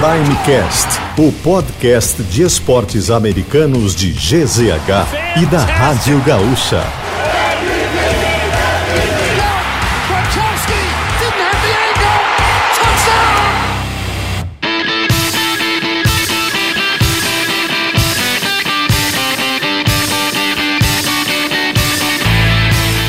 [0.00, 6.84] Primecast, o podcast de esportes americanos de GZH e da Rádio Gaúcha.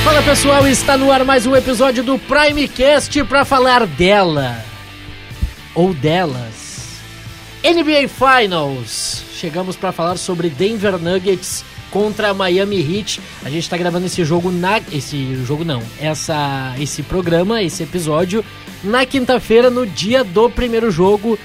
[0.03, 4.65] Fala pessoal, está no ar mais um episódio do Primecast para falar dela
[5.75, 6.68] ou delas.
[7.63, 9.23] NBA Finals.
[9.33, 13.19] Chegamos para falar sobre Denver Nuggets contra Miami Heat.
[13.43, 18.45] A gente está gravando esse jogo na esse jogo não, essa esse programa, esse episódio
[18.83, 21.37] na quinta-feira no dia do primeiro jogo.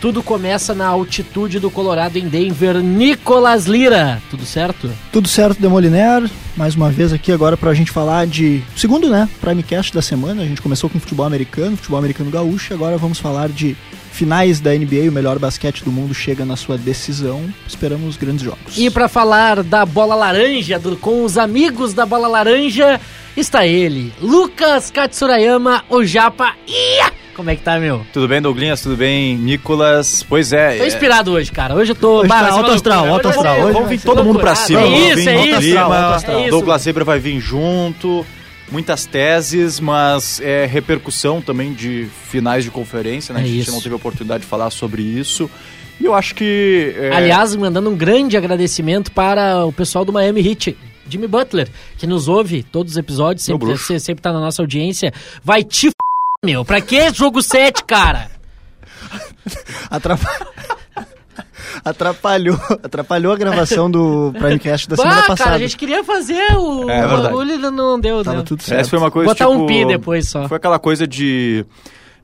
[0.00, 2.76] Tudo começa na altitude do Colorado em Denver.
[2.76, 4.90] Nicolas Lira, tudo certo?
[5.12, 6.28] Tudo certo, Demoliner.
[6.56, 8.62] Mais uma vez aqui agora pra gente falar de.
[8.74, 9.28] Segundo, né?
[9.42, 10.42] Primecast da semana.
[10.42, 12.72] A gente começou com futebol americano, futebol americano gaúcho.
[12.72, 13.76] Agora vamos falar de
[14.20, 15.08] finais da NBA.
[15.08, 17.42] O melhor basquete do mundo chega na sua decisão.
[17.66, 18.76] Esperamos grandes jogos.
[18.76, 23.00] E para falar da bola laranja, do, com os amigos da bola laranja,
[23.34, 26.52] está ele, Lucas Katsurayama, o Japa.
[26.68, 27.10] Ia!
[27.34, 28.04] Como é que tá, meu?
[28.12, 28.82] Tudo bem, Douglinhas?
[28.82, 30.22] Tudo bem, Nicolas?
[30.28, 30.76] Pois é.
[30.76, 31.74] Tô inspirado hoje, cara.
[31.74, 32.18] Hoje eu tô.
[32.18, 33.60] Hoje tá alto astral, alto astral.
[33.62, 34.66] Hoje Vamos vir todo mundo pra loucurada.
[34.66, 34.82] cima.
[34.82, 36.30] É isso, é isso.
[36.30, 36.50] É.
[36.50, 38.26] Douglas Zebra vai vir junto.
[38.70, 43.40] Muitas teses, mas é repercussão também de finais de conferência, né?
[43.40, 43.72] É a gente isso.
[43.72, 45.50] não teve a oportunidade de falar sobre isso.
[46.00, 46.94] E eu acho que.
[46.96, 50.76] é, Aliás, mandando um grande agradecimento para o pessoal do Miami Heat.
[51.08, 55.12] Jimmy Butler, que nos ouve todos os episódios, sempre, sempre tá na nossa audiência.
[55.42, 55.94] Vai te f...
[56.44, 56.64] meu.
[56.64, 58.30] Pra que jogo 7, cara?
[59.90, 60.46] Atrapa-
[61.84, 65.36] Atrapalhou, atrapalhou a gravação do Primecast da semana passada.
[65.44, 67.22] cara, a gente queria fazer o É verdade.
[67.22, 68.42] bagulho e não deu, Tava né?
[68.46, 68.80] tudo certo.
[68.80, 70.46] Essa foi uma coisa Botar um tipo, pi depois só.
[70.48, 71.64] Foi aquela coisa de.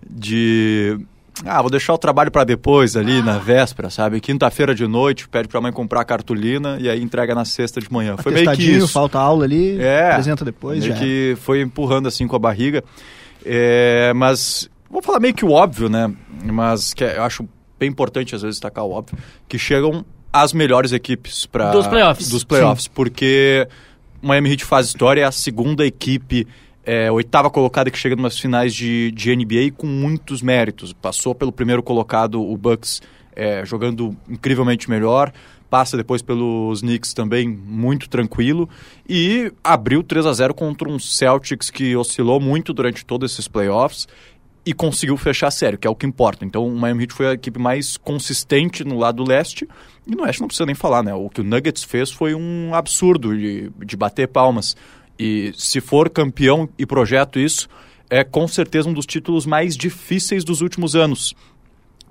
[0.08, 0.98] de.
[1.44, 4.20] Ah, vou deixar o trabalho pra depois ali, na véspera, sabe?
[4.20, 8.16] Quinta-feira de noite, pede pra mãe comprar cartolina e aí entrega na sexta de manhã.
[8.16, 8.88] Foi meio que isso.
[8.88, 10.80] falta aula ali, É, apresenta depois.
[10.80, 10.98] meio Já.
[10.98, 12.82] que foi empurrando assim com a barriga.
[13.44, 16.10] É, mas vou falar meio que o óbvio, né?
[16.42, 17.46] Mas que eu acho
[17.78, 22.28] bem importante às vezes destacar o óbvio, que chegam as melhores equipes para Dos playoffs.
[22.28, 23.66] Dos playoffs, porque
[24.22, 26.46] o Miami Heat faz história, é a segunda equipe
[26.86, 30.92] é, oitava colocada que chega umas finais de, de NBA com muitos méritos.
[30.92, 33.02] Passou pelo primeiro colocado, o Bucks,
[33.34, 35.32] é, jogando incrivelmente melhor.
[35.68, 38.68] Passa depois pelos Knicks também muito tranquilo.
[39.08, 44.06] E abriu 3 a 0 contra um Celtics que oscilou muito durante todos esses playoffs
[44.66, 46.44] e conseguiu fechar a série, que é o que importa.
[46.44, 49.66] Então, o Miami Heat foi a equipe mais consistente no lado leste.
[50.04, 51.14] E no oeste não precisa nem falar, né?
[51.14, 54.76] O que o Nuggets fez foi um absurdo de, de bater palmas.
[55.16, 57.68] E se for campeão e projeto isso,
[58.10, 61.32] é com certeza um dos títulos mais difíceis dos últimos anos.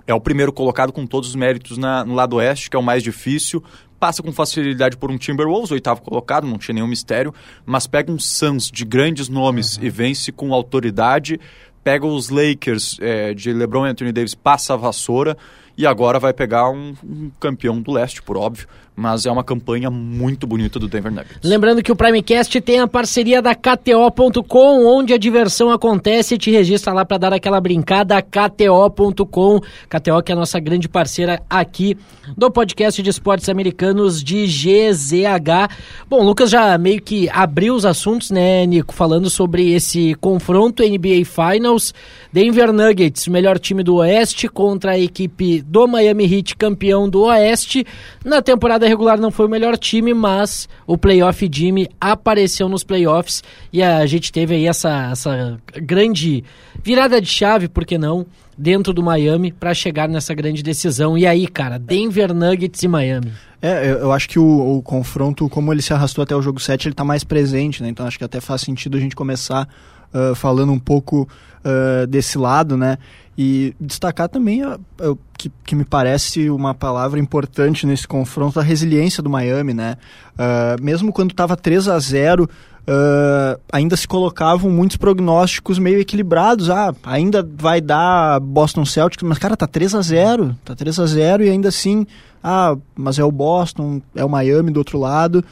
[0.06, 2.82] É o primeiro colocado com todos os méritos na- no lado oeste, que é o
[2.82, 3.62] mais difícil.
[4.00, 7.34] Passa com facilidade por um Timberwolves, oitavo colocado, não tinha nenhum mistério.
[7.66, 11.38] Mas pega um Suns de grandes nomes e vence com autoridade.
[11.86, 15.38] Pega os Lakers é, de LeBron e Anthony Davis, passa a vassoura.
[15.78, 18.66] E agora vai pegar um, um campeão do leste, por óbvio.
[18.96, 21.38] Mas é uma campanha muito bonita do Denver Nuggets.
[21.44, 26.38] Lembrando que o Primecast tem a parceria da KTO.com, onde a diversão acontece.
[26.38, 29.60] Te registra lá para dar aquela brincada, KTO.com.
[29.88, 31.96] KTO que é a nossa grande parceira aqui
[32.34, 35.68] do podcast de esportes americanos de GZH.
[36.08, 38.94] Bom, Lucas já meio que abriu os assuntos, né, Nico?
[38.94, 41.92] Falando sobre esse confronto NBA Finals.
[42.32, 47.86] Denver Nuggets, melhor time do Oeste, contra a equipe do Miami Heat, campeão do Oeste.
[48.24, 53.42] Na temporada regular não foi o melhor time, mas o playoff Jimmy apareceu nos playoffs
[53.72, 56.44] e a gente teve aí essa, essa grande
[56.82, 58.26] virada de chave, por que não,
[58.56, 61.16] dentro do Miami para chegar nessa grande decisão.
[61.16, 63.32] E aí, cara, Denver Nuggets e Miami.
[63.60, 66.88] É, eu, acho que o, o confronto, como ele se arrastou até o jogo 7,
[66.88, 67.88] ele tá mais presente, né?
[67.88, 69.68] Então acho que até faz sentido a gente começar
[70.12, 71.28] ah, falando um pouco
[71.64, 72.98] ah, desse lado, né?
[73.38, 78.62] E destacar também ah, ah, que, que me parece uma palavra importante nesse confronto, a
[78.62, 79.96] resiliência do Miami, né?
[80.38, 82.48] Ah, mesmo quando estava 3 a 0
[82.88, 86.70] ah, ainda se colocavam muitos prognósticos meio equilibrados.
[86.70, 91.06] Ah, ainda vai dar Boston Celtics, mas cara, tá 3 a 0 tá 3 a
[91.06, 92.06] 0 e ainda assim,
[92.42, 95.44] ah, mas é o Boston, é o Miami do outro lado.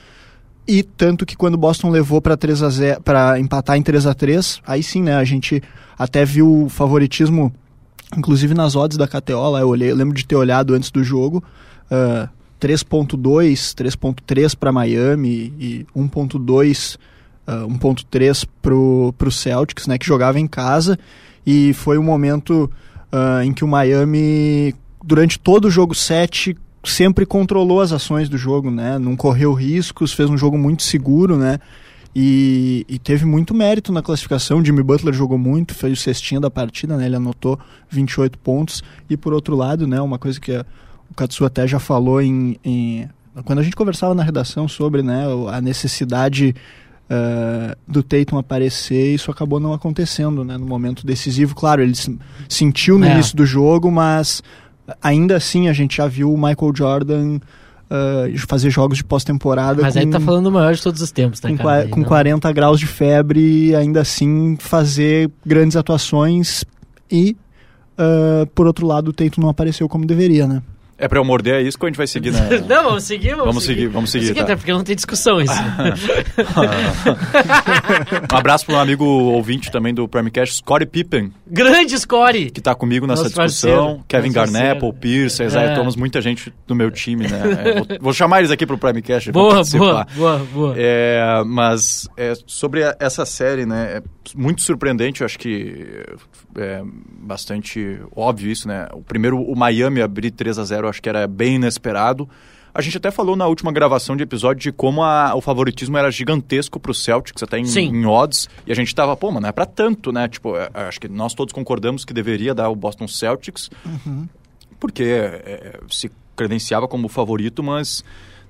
[0.66, 4.14] E tanto que quando Boston levou para 3 a 0 para empatar em 3 a
[4.14, 5.62] 3 aí sim, né, a gente
[5.98, 7.52] até viu o favoritismo
[8.16, 11.02] inclusive nas odds da KTO, lá eu olhei, eu lembro de ter olhado antes do
[11.02, 11.42] jogo,
[11.90, 12.28] ah,
[12.60, 16.98] 3.2, 3.3 para Miami e 1.2
[17.46, 20.98] ah, 1.3 pro, pro Celtics, né, que jogava em casa
[21.46, 22.70] e foi um momento
[23.12, 28.36] ah, em que o Miami durante todo o jogo 7 sempre controlou as ações do
[28.36, 28.98] jogo, né?
[28.98, 31.58] Não correu riscos, fez um jogo muito seguro, né?
[32.14, 34.64] E, e, teve muito mérito na classificação.
[34.64, 37.06] Jimmy Butler jogou muito, fez o cestinha da partida, né?
[37.06, 37.58] Ele anotou
[37.90, 38.84] 28 pontos.
[39.10, 40.00] E por outro lado, né?
[40.00, 40.52] Uma coisa que
[41.10, 43.08] o Katsu até já falou em, em,
[43.44, 46.54] quando a gente conversava na redação sobre né, a necessidade
[47.10, 51.54] uh, do Tatum aparecer, isso acabou não acontecendo né, no momento decisivo.
[51.54, 51.94] Claro, ele
[52.48, 53.12] sentiu no é.
[53.12, 54.42] início do jogo, mas
[55.02, 57.40] ainda assim a gente já viu o Michael Jordan
[57.90, 59.82] uh, fazer jogos de pós-temporada.
[59.82, 61.88] Mas com, aí tá falando o maior de todos os tempos, tá, com, cara?
[61.88, 66.64] com 40 graus de febre e ainda assim fazer grandes atuações
[67.10, 67.36] e,
[67.98, 70.62] uh, por outro lado, o Teito não apareceu como deveria, né?
[71.04, 72.48] É pra eu morder a isca ou a gente vai seguir na...
[72.66, 73.80] não, vamos seguir, vamos, vamos seguir.
[73.80, 73.92] seguir.
[73.92, 74.44] Vamos seguir, seguir tá.
[74.44, 75.52] Até porque não tem discussão isso.
[78.32, 81.30] um abraço para um amigo ouvinte também do Primecast, Scottie Pippen.
[81.46, 82.50] Grande Scottie!
[82.50, 83.70] Que tá comigo nessa Nosso discussão.
[83.70, 84.04] Parceiro.
[84.08, 84.80] Kevin Nosso Garnett.
[84.80, 85.46] Paul Pierce, é.
[85.46, 87.42] Isaiah Thomas, muita gente do meu time, né?
[87.42, 89.30] É, vou, vou, chamar eles aqui pro Primecast.
[89.30, 90.74] Boa, boa, boa, boa.
[90.74, 93.98] É, mas é, sobre essa série, né?
[93.98, 94.02] É
[94.34, 95.86] muito surpreendente, eu acho que
[96.56, 96.82] é
[97.20, 98.88] bastante óbvio isso, né?
[98.92, 102.28] O primeiro, o Miami abrir 3 a 0 acho que era bem inesperado.
[102.72, 106.10] A gente até falou na última gravação de episódio de como a, o favoritismo era
[106.10, 108.48] gigantesco para o Celtics, até em, em, odds.
[108.66, 110.26] E a gente tava, pô, mas não é para tanto, né?
[110.26, 114.28] Tipo, é, acho que nós todos concordamos que deveria dar o Boston Celtics, uhum.
[114.80, 118.02] porque é, se credenciava como favorito, mas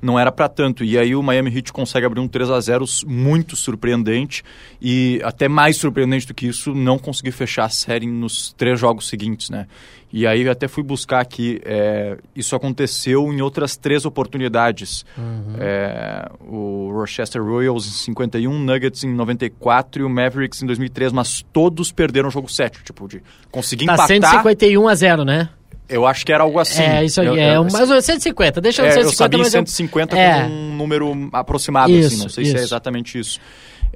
[0.04, 0.84] não era para tanto.
[0.84, 4.44] E aí o Miami Heat consegue abrir um 3 a 0 muito surpreendente
[4.80, 9.08] e até mais surpreendente do que isso, não conseguir fechar a série nos três jogos
[9.08, 9.66] seguintes, né?
[10.12, 15.04] E aí eu até fui buscar aqui, é, isso aconteceu em outras três oportunidades.
[15.18, 15.56] Uhum.
[15.58, 21.44] É, o Rochester Royals em 51, Nuggets em 94 e o Mavericks em 2003, mas
[21.52, 24.06] todos perderam o jogo 7, tipo, de conseguir tá empatar...
[24.06, 25.48] 151 a 0, né?
[25.88, 26.82] Eu acho que era algo assim.
[26.82, 27.26] É, isso aí.
[27.26, 28.60] Eu, é, eu, mais ou menos 150.
[28.60, 30.42] Deixa no é, 150, eu sabia mas 150 é.
[30.42, 32.22] como um número aproximado, assim, isso, assim.
[32.22, 32.52] Não sei isso.
[32.52, 33.40] se é exatamente isso.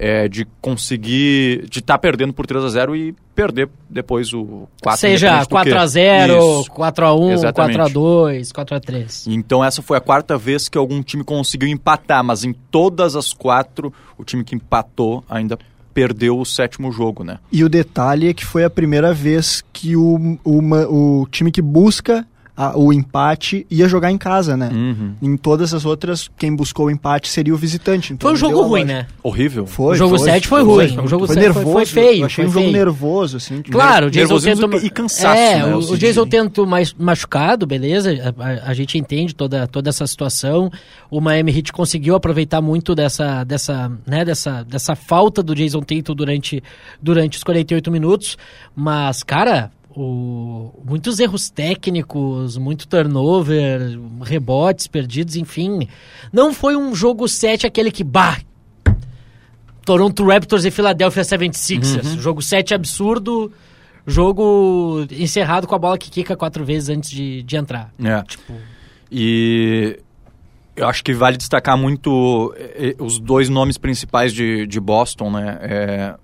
[0.00, 4.68] É, de conseguir, de estar tá perdendo por 3 a 0 e perder depois o
[4.80, 7.76] 4 Seja 4 a 0 4 a 1 exatamente.
[7.76, 11.24] 4 a 2 4 a 3 Então essa foi a quarta vez que algum time
[11.24, 15.58] conseguiu empatar, mas em todas as quatro, o time que empatou ainda
[15.98, 17.40] perdeu o sétimo jogo, né?
[17.50, 21.60] E o detalhe é que foi a primeira vez que o, o, o time que
[21.60, 22.24] busca
[22.58, 24.68] a, o empate ia jogar em casa, né?
[24.72, 25.14] Uhum.
[25.22, 28.12] Em todas as outras, quem buscou o empate seria o visitante.
[28.12, 29.06] Então foi um jogo ruim, né?
[29.22, 29.64] Horrível.
[29.64, 30.98] Foi, o jogo 7 foi, foi, ruim.
[31.04, 31.64] O jogo foi nervoso.
[31.66, 32.22] Foi, foi feio.
[32.22, 32.64] Eu achei foi um feio.
[32.64, 33.62] jogo nervoso, assim.
[33.62, 34.76] Claro, o Jason tento...
[34.84, 35.76] e cansaço, é, né?
[35.76, 38.10] O, o Jason tento mais machucado, beleza?
[38.10, 40.68] A, a, a, gente entende toda, toda essa situação.
[41.08, 46.12] O Miami Heat conseguiu aproveitar muito dessa, dessa, né, dessa, dessa falta do Jason Tatum
[46.12, 46.60] durante,
[47.00, 48.36] durante os 48 minutos.
[48.74, 55.88] Mas, cara, o, muitos erros técnicos, muito turnover, rebotes perdidos, enfim.
[56.32, 58.38] Não foi um jogo 7 aquele que, bah,
[59.84, 62.04] Toronto Raptors e Philadelphia 76ers.
[62.04, 62.20] Uhum.
[62.20, 63.50] Jogo 7 absurdo,
[64.06, 67.92] jogo encerrado com a bola que quica quatro vezes antes de, de entrar.
[68.02, 68.22] É.
[68.22, 68.54] Tipo...
[69.10, 69.98] E
[70.76, 75.30] eu acho que vale destacar muito eh, eh, os dois nomes principais de, de Boston,
[75.30, 75.58] né?
[75.62, 76.14] É,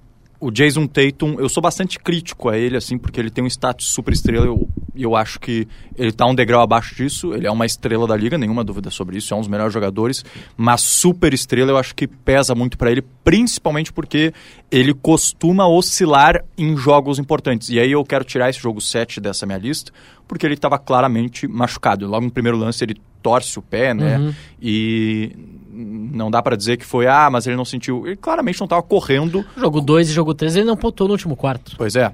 [0.45, 3.89] o Jason Tatum, eu sou bastante crítico a ele, assim, porque ele tem um status
[3.89, 4.45] super estrela.
[4.45, 7.33] Eu, eu acho que ele está um degrau abaixo disso.
[7.33, 9.33] Ele é uma estrela da liga, nenhuma dúvida sobre isso.
[9.33, 10.23] É um dos melhores jogadores.
[10.55, 14.35] Mas super estrela eu acho que pesa muito para ele, principalmente porque
[14.71, 17.71] ele costuma oscilar em jogos importantes.
[17.71, 19.93] E aí eu quero tirar esse jogo 7 dessa minha lista,
[20.29, 22.07] porque ele estava claramente machucado.
[22.07, 24.19] Logo no primeiro lance ele torce o pé, né?
[24.19, 24.35] Uhum.
[24.61, 25.35] E
[25.75, 28.07] não dá para dizer que foi, ah, mas ele não sentiu.
[28.07, 29.45] Ele claramente não estava correndo.
[29.57, 31.75] Jogo 2 e jogo 3 ele não pontou no último quarto.
[31.76, 32.12] Pois é.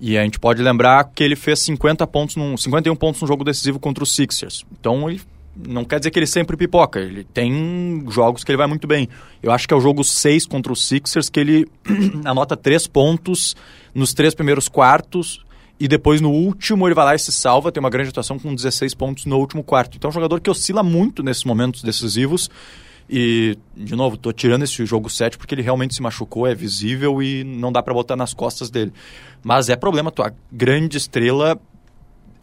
[0.00, 3.42] E a gente pode lembrar que ele fez 50 pontos num, 51 pontos no jogo
[3.42, 4.64] decisivo contra os Sixers.
[4.78, 5.20] Então ele
[5.66, 9.08] não quer dizer que ele sempre pipoca, ele tem jogos que ele vai muito bem.
[9.42, 11.66] Eu acho que é o jogo 6 contra os Sixers que ele
[12.24, 13.56] anota 3 pontos
[13.92, 15.44] nos três primeiros quartos
[15.80, 18.54] e depois no último ele vai lá e se salva, tem uma grande atuação com
[18.54, 19.96] 16 pontos no último quarto.
[19.96, 22.48] Então é um jogador que oscila muito nesses momentos decisivos
[23.08, 27.22] e, de novo, estou tirando esse jogo 7 porque ele realmente se machucou, é visível
[27.22, 28.92] e não dá para botar nas costas dele.
[29.42, 31.58] Mas é problema, tua grande estrela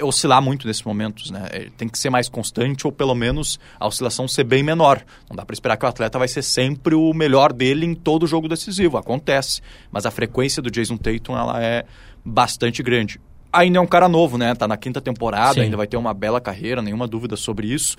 [0.02, 1.48] oscilar muito nesses momentos, né?
[1.54, 5.02] Ele tem que ser mais constante ou pelo menos a oscilação ser bem menor.
[5.30, 8.28] Não dá para esperar que o atleta vai ser sempre o melhor dele em todo
[8.28, 11.86] jogo decisivo, acontece, mas a frequência do Jason Tatum ela é
[12.24, 13.22] bastante grande.
[13.54, 14.54] Ainda é um cara novo, né?
[14.54, 15.62] Tá na quinta temporada, Sim.
[15.62, 17.96] ainda vai ter uma bela carreira, nenhuma dúvida sobre isso.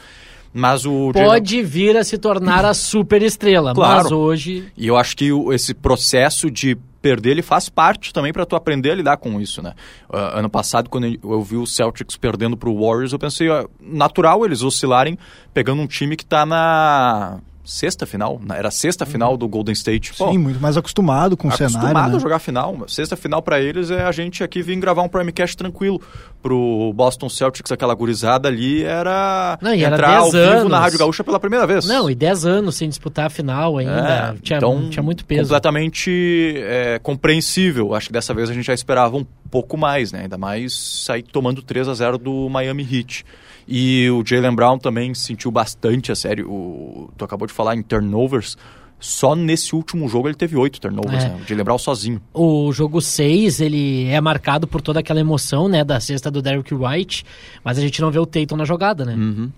[0.58, 4.04] Mas o Pode vir a se tornar a super estrela, claro.
[4.04, 4.72] mas hoje.
[4.74, 8.92] E eu acho que esse processo de perder, ele faz parte também para tu aprender
[8.92, 9.74] a lidar com isso, né?
[10.08, 13.68] Uh, ano passado, quando eu vi o Celtics perdendo para o Warriors, eu pensei, uh,
[13.78, 15.18] natural eles oscilarem
[15.52, 19.10] pegando um time que está na sexta final, era a sexta uhum.
[19.10, 20.14] final do Golden State.
[20.14, 21.76] Pô, Sim, muito mais acostumado com o cenário.
[21.78, 22.16] Acostumado né?
[22.16, 22.88] a jogar final.
[22.88, 26.00] Sexta final para eles é a gente aqui vir gravar um Primecast tranquilo.
[26.40, 30.70] Pro Boston Celtics, aquela gurizada ali era Não, e entrar era ao vivo anos.
[30.70, 31.84] na Rádio Gaúcha pela primeira vez.
[31.86, 34.36] Não, e 10 anos sem disputar a final ainda.
[34.36, 35.42] É, tinha, então, tinha muito peso.
[35.42, 37.94] Completamente é, compreensível.
[37.94, 40.22] Acho que dessa vez a gente já esperava um pouco mais, né?
[40.22, 40.72] Ainda mais
[41.04, 43.24] sair tomando 3 a 0 do Miami Heat.
[43.68, 46.48] E o Jalen Brown também sentiu bastante a sério.
[46.50, 48.56] O, tu acabou de falar em turnovers.
[48.98, 51.28] Só nesse último jogo ele teve oito turnovers, é.
[51.28, 51.40] né?
[51.42, 52.22] O Jalen Brown sozinho.
[52.32, 55.84] O jogo 6, ele é marcado por toda aquela emoção, né?
[55.84, 57.24] Da cesta do Derrick White.
[57.62, 59.14] Mas a gente não vê o Tatum na jogada, né?
[59.14, 59.50] Uhum.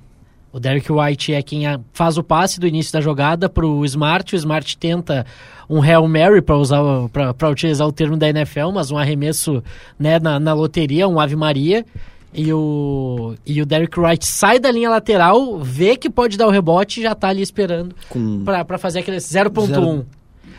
[0.51, 4.35] O Derrick White é quem faz o passe do início da jogada para o Smart.
[4.35, 5.27] O Smart tenta
[5.69, 6.81] um Hail Mary, para usar
[7.13, 9.63] para utilizar o termo da NFL, mas um arremesso
[9.99, 11.85] né, na, na loteria, um Ave Maria
[12.33, 16.51] e o, e o Derek Wright sai da linha lateral, vê que pode dar o
[16.51, 18.45] rebote e já tá ali esperando Com...
[18.45, 20.05] para fazer aquele 0.1.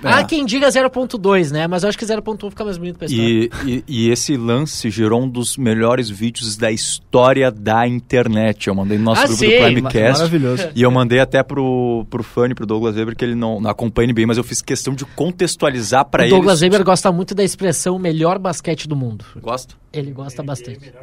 [0.03, 0.07] É.
[0.07, 1.67] Há quem diga 0.2, né?
[1.67, 5.23] Mas eu acho que 0.1 fica mais bonito pra e, e, e, esse lance gerou
[5.23, 8.67] um dos melhores vídeos da história da internet.
[8.67, 10.19] Eu mandei no nosso ah, grupo sim, do Primecast.
[10.19, 10.69] Maravilhoso.
[10.73, 14.13] E eu mandei até pro, pro Fanny, pro Douglas Weber, que ele não, não acompanha
[14.13, 16.33] bem, mas eu fiz questão de contextualizar para ele.
[16.33, 19.25] O Douglas Weber gosta muito da expressão melhor basquete do mundo.
[19.41, 19.75] Gosta?
[19.91, 20.93] Ele gosta bastante.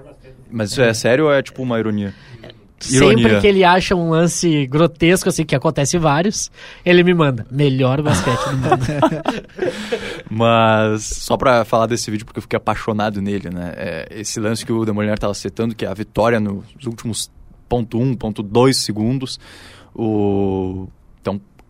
[0.51, 2.15] Mas isso é sério ou é tipo uma ironia?
[2.91, 3.17] Ironia.
[3.17, 6.51] Sempre que ele acha um lance grotesco, assim, que acontece vários,
[6.85, 7.47] ele me manda.
[7.51, 8.87] Melhor basquete do mundo.
[10.31, 13.73] Mas, só pra falar desse vídeo, porque eu fiquei apaixonado nele, né?
[13.77, 17.31] É, esse lance que o Demoliner tava citando, que é a vitória nos últimos
[17.69, 19.41] ponto um, ponto dois segundos.
[19.95, 20.89] O...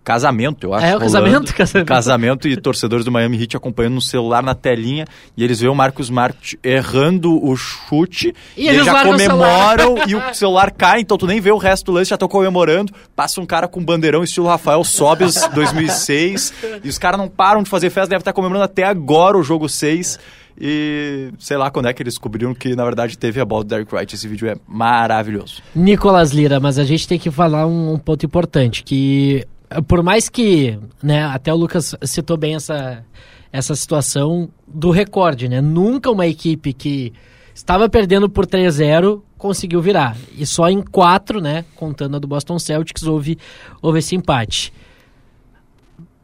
[0.06, 0.86] Casamento, eu acho.
[0.86, 1.88] É, o casamento, casamento.
[1.88, 5.04] Casamento e torcedores do Miami Heat acompanhando no celular na telinha
[5.36, 10.14] e eles veem o Marcos Smart errando o chute e, e eles já comemoram e
[10.14, 12.92] o celular cai, então tu nem vê o resto do lance, já estão comemorando.
[13.16, 17.64] Passa um cara com um bandeirão estilo Rafael Sobes 2006 e os caras não param
[17.64, 20.20] de fazer festa, deve estar comemorando até agora o jogo 6.
[20.58, 23.68] E sei lá quando é que eles descobriram que na verdade teve a bola do
[23.68, 24.14] Derek Wright.
[24.14, 25.60] Esse vídeo é maravilhoso.
[25.74, 29.44] Nicolas Lira, mas a gente tem que falar um, um ponto importante: que
[29.86, 33.04] por mais que, né, até o Lucas citou bem essa,
[33.52, 35.60] essa situação do recorde, né?
[35.60, 37.12] Nunca uma equipe que
[37.54, 40.16] estava perdendo por 3-0 conseguiu virar.
[40.36, 43.38] E só em quatro, né, contando a do Boston Celtics, houve,
[43.82, 44.72] houve esse empate.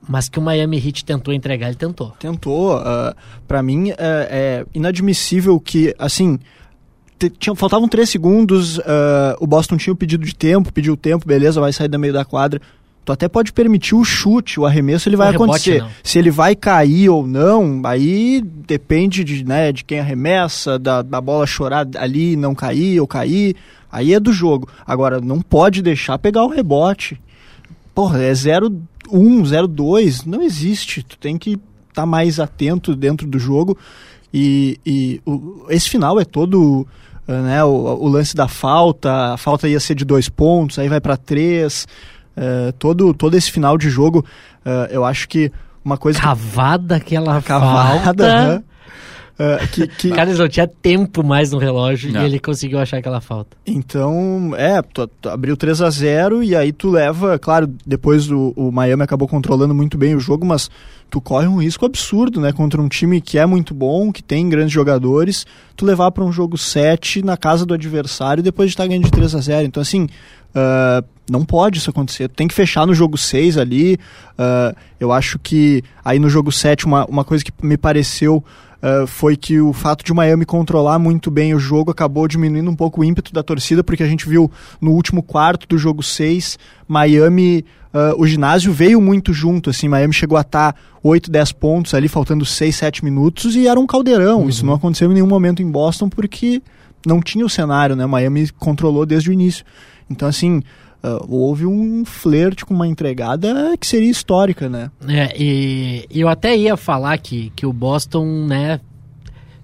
[0.08, 2.10] Mas que o Miami Heat tentou entregar, ele tentou.
[2.18, 2.76] Tentou.
[2.76, 3.14] Uh,
[3.46, 6.40] para mim, é, é, inadmissível que, assim,
[7.38, 8.82] tinha, faltavam três segundos, uh,
[9.38, 12.24] o Boston tinha o pedido de tempo, pediu tempo, beleza, vai sair da meio da
[12.24, 12.60] quadra
[13.04, 15.74] tu até pode permitir o chute, o arremesso ele vai o acontecer.
[15.74, 21.02] Rebote, Se ele vai cair ou não, aí depende de, né, de quem arremessa, da,
[21.02, 23.56] da bola chorar ali, não cair ou cair.
[23.90, 24.68] Aí é do jogo.
[24.86, 27.20] Agora, não pode deixar pegar o rebote.
[27.94, 28.72] Porra, é 0-1,
[29.10, 31.02] 0-2, não existe.
[31.02, 33.76] Tu tem que estar tá mais atento dentro do jogo.
[34.32, 36.86] E, e o, esse final é todo
[37.26, 41.00] né, o, o, lance da falta, a falta ia ser de dois pontos, aí vai
[41.00, 41.86] para três.
[42.36, 44.24] É, todo, todo esse final de jogo,
[44.64, 45.52] uh, eu acho que
[45.84, 46.18] uma coisa.
[46.18, 47.16] Cavada que...
[47.16, 48.48] aquela Cavada, falta.
[48.48, 48.62] Né?
[49.32, 50.10] Uh, que, que...
[50.10, 52.22] Cara, eles não tinha tempo mais no relógio não.
[52.22, 53.56] e ele conseguiu achar aquela falta.
[53.66, 58.52] Então, é, tu, tu abriu 3 a 0 e aí tu leva, claro, depois o,
[58.54, 60.70] o Miami acabou controlando muito bem o jogo, mas
[61.10, 64.48] tu corre um risco absurdo, né, contra um time que é muito bom, que tem
[64.48, 65.46] grandes jogadores,
[65.76, 69.04] tu levar para um jogo 7 na casa do adversário depois de estar tá ganhando
[69.04, 69.66] de 3 a 0.
[69.66, 70.08] Então, assim,
[70.54, 72.28] uh, não pode isso acontecer.
[72.28, 73.98] Tem que fechar no jogo 6 ali.
[74.32, 78.44] Uh, eu acho que aí no jogo 7, uma, uma coisa que me pareceu
[78.82, 82.74] Uh, foi que o fato de Miami controlar muito bem o jogo acabou diminuindo um
[82.74, 86.58] pouco o ímpeto da torcida, porque a gente viu no último quarto do jogo 6,
[86.88, 91.94] Miami, uh, o ginásio veio muito junto, assim, Miami chegou a estar 8, 10 pontos
[91.94, 94.40] ali, faltando 6, 7 minutos, e era um caldeirão.
[94.40, 94.48] Uhum.
[94.48, 96.60] Isso não aconteceu em nenhum momento em Boston, porque
[97.06, 98.04] não tinha o cenário, né?
[98.04, 99.64] Miami controlou desde o início.
[100.12, 100.62] Então, assim,
[101.04, 104.88] Uh, houve um flerte com uma entregada que seria histórica, né?
[105.08, 108.78] É, e eu até ia falar que, que o Boston, né,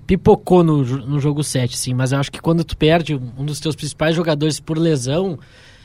[0.04, 3.60] pipocou no, no jogo 7, sim, mas eu acho que quando tu perde um dos
[3.60, 5.38] teus principais jogadores por lesão,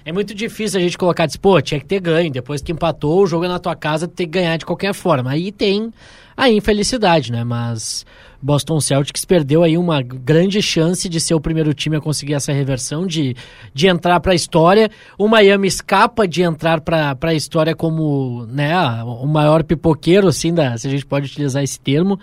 [0.05, 2.29] É muito difícil a gente colocar, diz, pô, tinha que ter ganho.
[2.31, 5.31] Depois que empatou, o jogo é na tua casa, tem que ganhar de qualquer forma.
[5.31, 5.93] Aí tem
[6.35, 7.43] a infelicidade, né?
[7.43, 8.05] Mas
[8.41, 12.51] Boston Celtics perdeu aí uma grande chance de ser o primeiro time a conseguir essa
[12.51, 13.35] reversão, de,
[13.73, 14.89] de entrar para a história.
[15.17, 18.73] O Miami escapa de entrar para a história como né,
[19.03, 22.19] o maior pipoqueiro, assim, da, se a gente pode utilizar esse termo.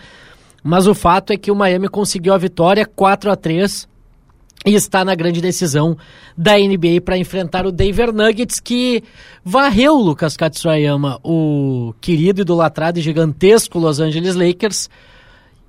[0.63, 3.89] Mas o fato é que o Miami conseguiu a vitória 4 a 3
[4.65, 5.97] e está na grande decisão
[6.37, 9.03] da NBA para enfrentar o Denver Nuggets, que
[9.43, 14.91] varreu Lucas Katsuyama, o querido, idolatrado e gigantesco Los Angeles Lakers.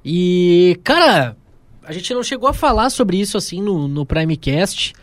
[0.04, 1.38] E, cara,
[1.84, 4.94] a gente não chegou a falar sobre isso assim no, no Primecast.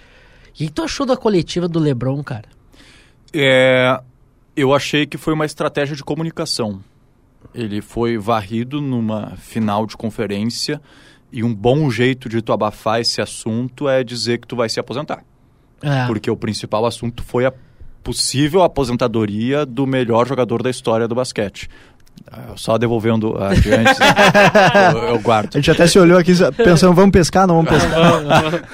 [0.50, 2.48] O que tu achou da coletiva do LeBron, cara?
[3.32, 3.98] É,
[4.54, 6.82] eu achei que foi uma estratégia de comunicação.
[7.54, 10.80] Ele foi varrido numa final de conferência
[11.32, 14.80] e um bom jeito de tu abafar esse assunto é dizer que tu vai se
[14.80, 15.22] aposentar.
[15.82, 16.06] É.
[16.06, 17.52] Porque o principal assunto foi a
[18.02, 21.68] possível aposentadoria do melhor jogador da história do basquete.
[22.30, 24.92] Ah, Só devolvendo adiante, né?
[24.92, 25.50] eu, eu guardo.
[25.54, 28.64] A gente até se olhou aqui pensando, vamos pescar, não vamos pescar.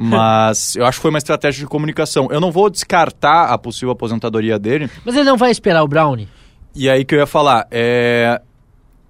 [0.00, 2.28] Mas eu acho que foi uma estratégia de comunicação.
[2.30, 4.90] Eu não vou descartar a possível aposentadoria dele.
[5.04, 6.28] Mas ele não vai esperar o Brownie?
[6.74, 8.40] E aí que eu ia falar, é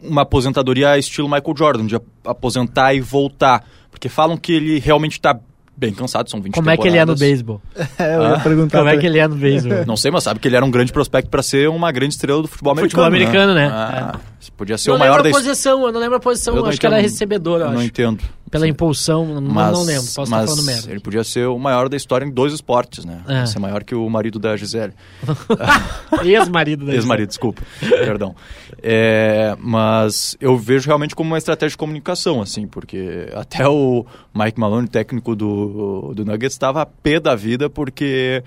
[0.02, 3.64] uma aposentadoria estilo Michael Jordan, de ap- aposentar e voltar.
[3.90, 5.38] Porque falam que ele realmente está
[5.76, 7.20] bem cansado, são 20 Como é que ele é no temporadas.
[7.20, 7.60] beisebol?
[7.98, 8.78] É, eu ia Ah, perguntar.
[8.78, 9.86] Como é que ele é no beisebol?
[9.86, 12.42] Não sei, mas sabe que ele era um grande prospecto para ser uma grande estrela
[12.42, 12.90] do futebol americano.
[13.04, 13.68] Futebol americano, né?
[13.72, 14.18] Ah,
[14.56, 16.58] Podia ser não o maior lembro da a posição, eu não lembro a posição, Eu
[16.58, 17.86] eu não acho que era entendo- recebedor, eu Eu não acho.
[17.86, 18.24] entendo.
[18.50, 20.90] Pela impulsão, não, Mas, não lembro, posso estar falando merda.
[20.90, 23.22] ele podia ser o maior da história em dois esportes, né?
[23.28, 23.46] É.
[23.46, 24.92] Ser maior que o marido da Gisele.
[26.24, 27.62] Ex-marido da Ex-marido, desculpa.
[27.80, 28.34] Perdão.
[28.82, 34.58] É, mas eu vejo realmente como uma estratégia de comunicação, assim, porque até o Mike
[34.58, 38.42] Malone, técnico do, do Nuggets, estava a pé da vida porque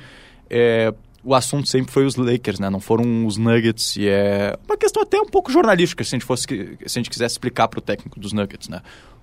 [0.50, 0.94] é,
[1.24, 2.70] o assunto sempre foi os Lakers, né?
[2.70, 3.96] Não foram os Nuggets.
[3.96, 7.10] E é uma questão até um pouco jornalística, se a gente, fosse, se a gente
[7.10, 8.82] quisesse explicar para o técnico dos Nuggets, né?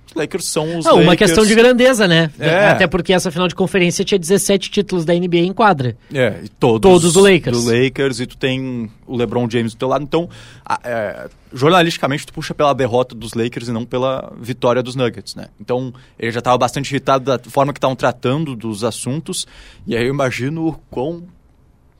[0.08, 1.18] Os Lakers são os Ah, uma Lakers.
[1.30, 2.30] questão de grandeza, né?
[2.38, 2.68] É.
[2.70, 5.96] Até porque essa final de conferência tinha 17 títulos da NBA em quadra.
[6.12, 7.62] É, e todos, Todos do Lakers.
[7.64, 10.02] Do Lakers, e tu tem o LeBron James do teu lado.
[10.02, 10.28] Então,
[10.64, 15.34] a- é, jornalisticamente, tu puxa pela derrota dos Lakers e não pela vitória dos Nuggets,
[15.34, 15.48] né?
[15.60, 19.46] Então, ele já estava bastante irritado da forma que estavam tratando dos assuntos.
[19.86, 21.22] E aí eu imagino o quão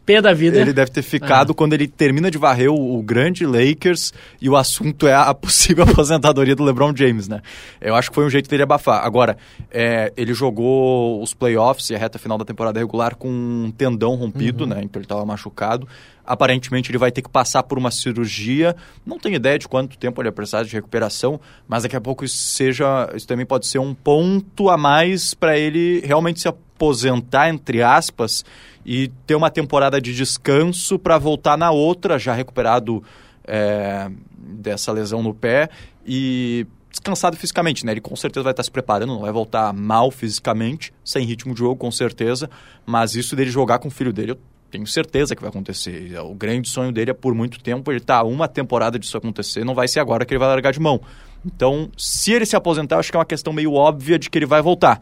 [0.08, 0.58] Pé da vida.
[0.58, 4.56] ele deve ter ficado quando ele termina de varrer o, o grande Lakers e o
[4.56, 7.42] assunto é a possível aposentadoria do LeBron James, né?
[7.78, 9.04] Eu acho que foi um jeito dele abafar.
[9.04, 9.36] Agora,
[9.70, 14.14] é, ele jogou os playoffs e a reta final da temporada regular com um tendão
[14.14, 14.80] rompido, né?
[14.82, 15.86] Então ele estava machucado.
[16.24, 18.74] Aparentemente ele vai ter que passar por uma cirurgia.
[19.04, 22.24] Não tenho ideia de quanto tempo ele vai precisar de recuperação, mas daqui a pouco
[22.24, 27.50] isso seja, isso também pode ser um ponto a mais para ele realmente se aposentar
[27.50, 28.42] entre aspas
[28.90, 33.04] e ter uma temporada de descanso para voltar na outra já recuperado
[33.46, 35.68] é, dessa lesão no pé
[36.06, 37.92] e descansado fisicamente, né?
[37.92, 41.58] Ele com certeza vai estar se preparando, não vai voltar mal fisicamente, sem ritmo de
[41.58, 42.48] jogo com certeza,
[42.86, 44.38] mas isso dele jogar com o filho dele, eu
[44.70, 46.18] tenho certeza que vai acontecer.
[46.20, 49.74] O grande sonho dele é por muito tempo, ele está uma temporada disso acontecer, não
[49.74, 50.98] vai ser agora que ele vai largar de mão.
[51.44, 54.46] Então, se ele se aposentar, acho que é uma questão meio óbvia de que ele
[54.46, 54.98] vai voltar.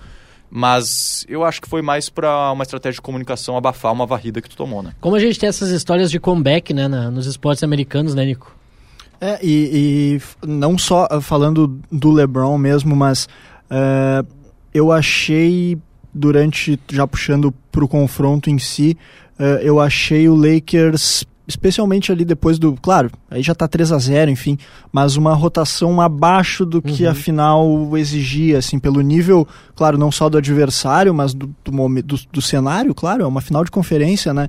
[0.50, 4.48] Mas eu acho que foi mais para uma estratégia de comunicação abafar uma varrida que
[4.48, 4.92] tu tomou, né?
[5.00, 8.54] Como a gente tem essas histórias de comeback, né, na- nos esportes americanos, né, Nico?
[9.20, 13.28] É, e, e não só ah, falando do LeBron mesmo, mas
[13.70, 14.24] eh,
[14.74, 15.78] eu achei,
[16.12, 18.96] durante, já puxando pro confronto em si,
[19.38, 22.74] eh, eu achei o Lakers, especialmente ali depois do.
[22.80, 24.58] Claro, aí já tá 3 a 0 enfim,
[24.92, 27.10] mas uma rotação abaixo do que Uhum.
[27.10, 32.20] a final exigia, assim, pelo nível, claro, não só do adversário, mas do, do, do,
[32.32, 34.48] do cenário, claro, é uma final de conferência, né?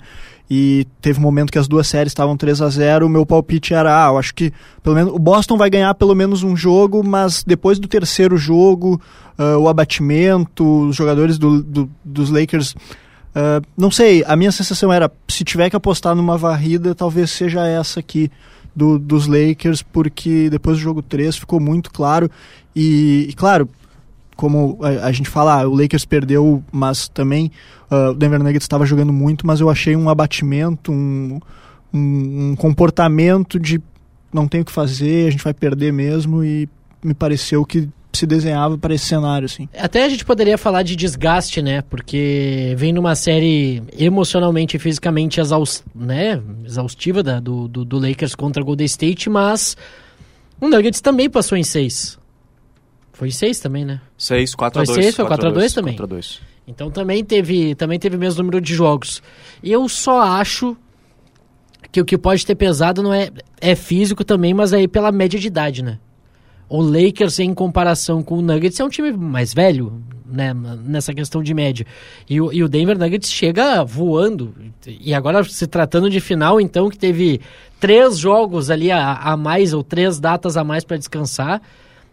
[0.49, 3.73] E teve um momento que as duas séries estavam 3 a 0 o meu palpite
[3.73, 7.03] era, ah, eu acho que pelo menos o Boston vai ganhar pelo menos um jogo,
[7.05, 8.99] mas depois do terceiro jogo,
[9.37, 12.73] ah, o abatimento, os jogadores do, do- dos Lakers,
[13.35, 17.65] ah, não sei, a minha sensação era, se tiver que apostar numa varrida, talvez seja
[17.67, 18.31] essa aqui
[18.75, 22.29] do- dos Lakers, porque depois do jogo 3 ficou muito claro,
[22.75, 23.67] e, e claro,
[24.35, 27.51] como a, a gente fala, ah, o Lakers perdeu, mas também
[27.89, 31.39] ah, o Denver Nuggets estava jogando muito, mas eu achei um abatimento, um,
[31.93, 33.81] um, um comportamento de
[34.31, 36.69] não tem o que fazer, a gente vai perder mesmo e
[37.03, 39.69] me pareceu que se desenhava para esse cenário, assim.
[39.77, 41.81] Até a gente poderia falar de desgaste, né?
[41.83, 46.41] Porque vem numa série emocionalmente e fisicamente exaus, né?
[46.65, 49.77] exaustiva da- do, do, do Lakers contra Golden State, mas
[50.59, 52.17] o Nuggets também passou em seis.
[53.13, 53.99] Foi em seis também, né?
[54.17, 55.03] 6, 4 a Foi 2.
[55.05, 55.93] seis, foi 4 a 2 também.
[55.95, 56.39] 4 a 2.
[56.67, 59.21] Então também teve, também teve o mesmo número de jogos.
[59.63, 60.75] Eu só acho
[61.91, 63.29] que o que pode ter pesado não é,
[63.61, 65.97] é físico também, mas aí pela média de idade, né?
[66.69, 70.53] O Lakers, em comparação com o Nuggets, é um time mais velho, né?
[70.53, 71.85] Nessa questão de média.
[72.29, 74.53] E o, e o Denver Nuggets chega voando.
[74.85, 77.39] E agora, se tratando de final, então, que teve
[77.79, 81.61] três jogos ali a, a mais, ou três datas a mais para descansar.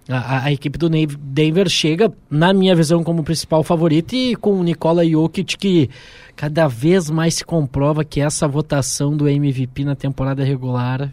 [0.09, 4.63] A, a, equipe do Denver chega, na minha visão, como principal favorito e com o
[4.63, 5.91] Nikola Jokic, que
[6.37, 11.11] cada vez mais se comprova que essa votação do MVP na temporada regular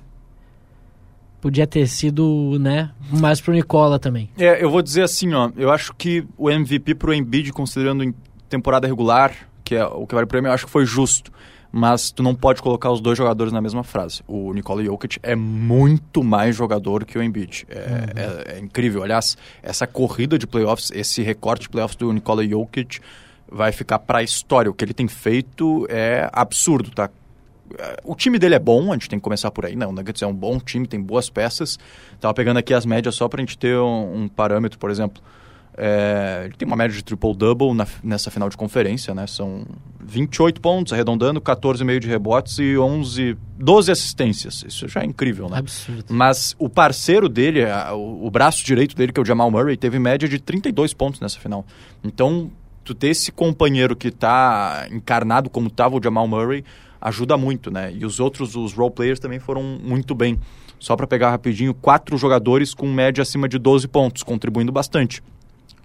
[1.41, 4.29] podia ter sido, né, mais pro Nicola também.
[4.37, 8.13] É, eu vou dizer assim, ó, eu acho que o MVP pro Embiid, considerando em
[8.47, 11.31] temporada regular, que é o que vale o prêmio, eu acho que foi justo.
[11.73, 14.21] Mas tu não pode colocar os dois jogadores na mesma frase.
[14.27, 17.65] O Nikola Jokic é muito mais jogador que o Embiid.
[17.69, 17.85] É, uhum.
[18.15, 19.03] é, é incrível.
[19.03, 22.99] Aliás, essa corrida de playoffs, esse recorte de playoffs do Nikola Jokic
[23.49, 24.69] vai ficar para a história.
[24.69, 27.09] O que ele tem feito é absurdo, tá?
[28.03, 29.85] O time dele é bom, a gente tem que começar por aí, né?
[29.85, 31.77] O Nuggets é um bom time, tem boas peças.
[32.19, 35.21] Tava pegando aqui as médias só pra gente ter um, um parâmetro, por exemplo.
[35.77, 37.69] É, ele tem uma média de triple-double
[38.03, 39.25] nessa final de conferência, né?
[39.25, 39.65] São
[40.03, 44.63] 28 pontos, arredondando, 14,5 de rebotes e 11, 12 assistências.
[44.67, 45.59] Isso já é incrível, né?
[45.59, 46.05] Absurdo.
[46.09, 49.77] Mas o parceiro dele, a, o, o braço direito dele, que é o Jamal Murray,
[49.77, 51.65] teve média de 32 pontos nessa final.
[52.03, 52.51] Então,
[52.83, 56.65] tu ter esse companheiro que tá encarnado como tava o Jamal Murray
[57.01, 57.91] ajuda muito, né?
[57.93, 60.39] E os outros, os role players também foram muito bem.
[60.79, 65.21] Só para pegar rapidinho, quatro jogadores com média acima de 12 pontos, contribuindo bastante.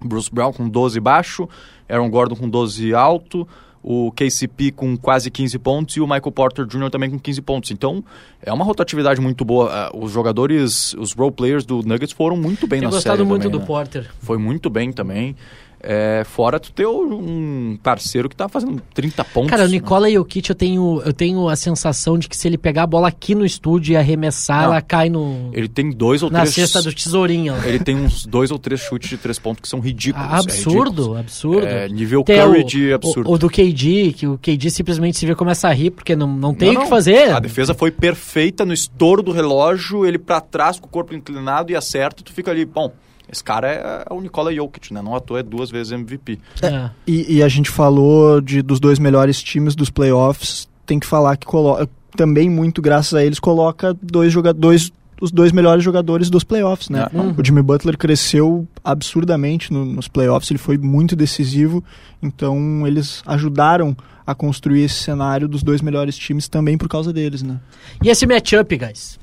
[0.03, 1.49] Bruce Brown com 12 baixo,
[1.89, 3.47] Aaron Gordon com 12 alto,
[3.83, 6.91] o KCP com quase 15 pontos e o Michael Porter Jr.
[6.91, 7.71] também com 15 pontos.
[7.71, 8.03] Então,
[8.43, 9.71] é uma rotatividade muito boa.
[9.71, 13.11] Ah, os jogadores, os role players do Nuggets foram muito bem Tenho na série.
[13.11, 13.67] gostado muito também, do né?
[13.67, 14.11] Porter.
[14.21, 15.37] Foi muito bem também.
[15.81, 19.51] É, fora tu ter um parceiro que tá fazendo 30 pontos.
[19.51, 20.15] Cara, o Nicola né?
[20.15, 23.35] Jokic, eu tenho, eu tenho a sensação de que se ele pegar a bola aqui
[23.35, 25.51] no estúdio e arremessar, Não, ela cai no.
[25.53, 26.57] Ele tem dois ou na três.
[26.57, 27.55] Na cesta do tesourinho.
[27.65, 30.27] Ele tem uns dois ou três chutes de três pontos que são ridículos.
[30.29, 31.67] Ah, absurdo, é absurdo.
[31.67, 33.31] É, nível tem Curry o, de absurdo.
[33.31, 36.27] O, o, do KD, que o KD simplesmente se vê começa a rir, porque não,
[36.27, 37.31] não tem o que fazer.
[37.31, 41.71] A defesa foi perfeita no estouro do relógio, ele para trás com o corpo inclinado
[41.71, 42.93] e acerta, tu fica ali, bom.
[43.31, 45.03] Esse cara é, é o Nikola Jokic, né?
[45.03, 46.39] Não à toa é duas vezes MVP.
[46.63, 46.91] É.
[47.07, 50.69] E, e, a gente falou de, dos dois melhores times dos playoffs.
[50.85, 55.51] Tem que falar que coloca, também muito graças a eles coloca dois jogadores os dois
[55.51, 57.07] melhores jogadores dos playoffs, né?
[57.11, 57.35] Uhum.
[57.39, 61.83] O Jimmy Butler cresceu absurdamente no, nos playoffs, ele foi muito decisivo,
[62.23, 67.43] então eles ajudaram a construir esse cenário dos dois melhores times também por causa deles,
[67.43, 67.59] né?
[68.05, 69.19] E esse matchup, guys?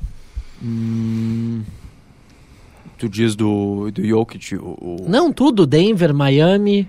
[0.64, 1.62] Hum
[3.04, 4.56] tu diz do, do Jokic?
[4.56, 5.06] O, o...
[5.08, 5.66] Não, tudo.
[5.66, 6.88] Denver, Miami.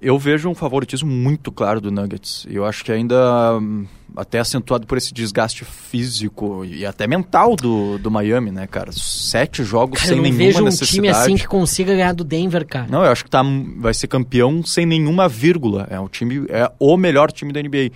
[0.00, 2.46] Eu vejo um favoritismo muito claro do Nuggets.
[2.48, 3.84] Eu acho que ainda hum,
[4.16, 8.92] até acentuado por esse desgaste físico e até mental do, do Miami, né, cara?
[8.92, 10.94] Sete jogos cara, sem eu nenhuma vejo um necessidade.
[10.94, 12.86] time assim que consiga ganhar do Denver, cara.
[12.88, 13.42] Não, eu acho que tá,
[13.76, 15.88] vai ser campeão sem nenhuma vírgula.
[15.90, 17.90] É um time, é o melhor time da NBA.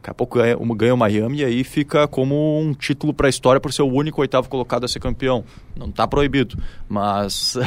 [0.00, 3.30] Daqui a pouco ganha, ganha o Miami e aí fica como um título para a
[3.30, 5.44] história por ser o único oitavo colocado a ser campeão.
[5.76, 6.56] Não está proibido,
[6.88, 7.58] mas.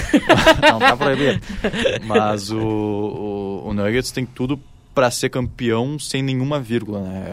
[0.66, 1.40] não está proibido.
[2.06, 4.58] Mas o, o, o Nuggets tem tudo
[4.94, 7.02] para ser campeão sem nenhuma vírgula.
[7.02, 7.26] Né?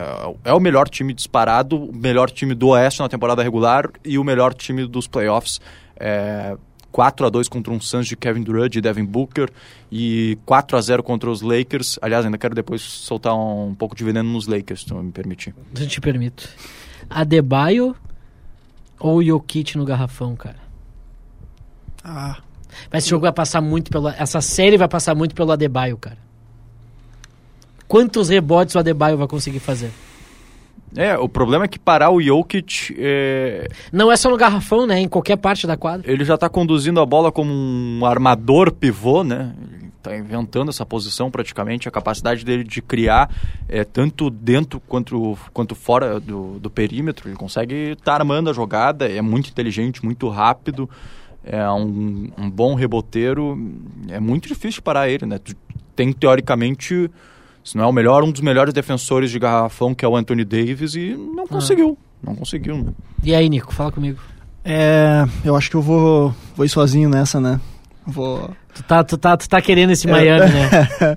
[0.43, 4.23] É, o melhor time disparado, o melhor time do Oeste na temporada regular e o
[4.23, 5.61] melhor time dos playoffs.
[5.95, 6.57] É,
[6.91, 9.49] 4 a 2 contra um Suns de Kevin Durant e Devin Booker
[9.91, 11.97] e 4 a 0 contra os Lakers.
[12.01, 15.55] Aliás, ainda quero depois soltar um, um pouco de veneno nos Lakers, se me permitir.
[15.79, 16.49] Eu te permito.
[17.09, 17.95] Adebayo
[18.99, 20.59] ou Jokic no garrafão, cara?
[22.03, 22.37] Ah.
[22.91, 24.09] Mas esse jogo vai passar muito pelo.
[24.09, 26.17] Essa série vai passar muito pelo Adebayo, cara.
[27.87, 29.91] Quantos rebotes o Adebayo vai conseguir fazer?
[30.95, 32.95] É, o problema é que parar o Jokic.
[32.97, 33.69] É...
[33.91, 34.99] Não é só no garrafão, né?
[34.99, 36.11] Em qualquer parte da quadra.
[36.11, 39.53] Ele já está conduzindo a bola como um armador pivô, né?
[39.97, 41.87] Está inventando essa posição praticamente.
[41.87, 43.29] A capacidade dele de criar,
[43.69, 47.29] é, tanto dentro quanto, quanto fora do, do perímetro.
[47.29, 50.89] Ele consegue estar tá armando a jogada, é muito inteligente, muito rápido.
[51.43, 53.57] É um, um bom reboteiro.
[54.09, 55.37] É muito difícil parar ele, né?
[55.37, 55.55] Tu
[55.95, 57.09] tem teoricamente
[57.63, 60.43] se não é o melhor, um dos melhores defensores de garrafão, que é o Anthony
[60.43, 61.47] Davis, e não ah.
[61.47, 61.97] conseguiu.
[61.99, 62.11] Ah.
[62.23, 62.91] Não conseguiu, né?
[63.23, 64.19] E aí, Nico, fala comigo.
[64.63, 67.59] É, eu acho que eu vou, vou ir sozinho nessa, né?
[68.05, 68.49] Vou...
[68.73, 71.15] Tu tá, tu tá, tu tá querendo esse Miami, é, né?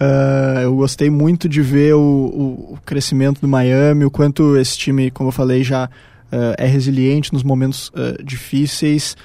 [0.00, 4.78] uh, eu gostei muito de ver o, o, o, crescimento do Miami, o quanto esse
[4.78, 9.16] time, como eu falei, já uh, é resiliente nos momentos uh, difíceis.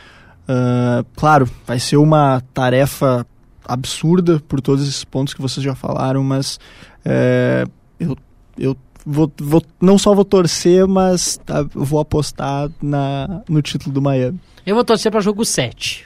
[1.15, 3.25] claro, vai ser uma tarefa
[3.67, 6.59] absurda por todos esses pontos que vocês já falaram, mas
[7.03, 7.65] é,
[7.99, 8.17] eu,
[8.57, 14.01] eu vou, vou, não só vou torcer, mas tá, vou apostar na, no título do
[14.01, 14.39] Miami.
[14.65, 16.05] Eu vou torcer para jogo 7.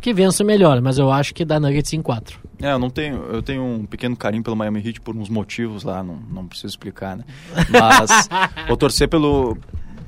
[0.00, 2.38] Que vença melhor, mas eu acho que dá Nuggets em 4.
[2.60, 5.84] É, eu não tenho, eu tenho um pequeno carinho pelo Miami Heat por uns motivos
[5.84, 7.24] lá, não, não preciso explicar, né?
[7.70, 8.28] Mas
[8.66, 9.56] vou torcer pelo,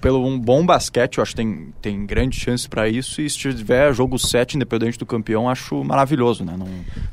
[0.00, 3.20] pelo um bom basquete, eu acho que tem, tem grande chance para isso.
[3.20, 6.54] E se tiver jogo 7, independente do campeão, acho maravilhoso, né?
[6.56, 6.68] Não,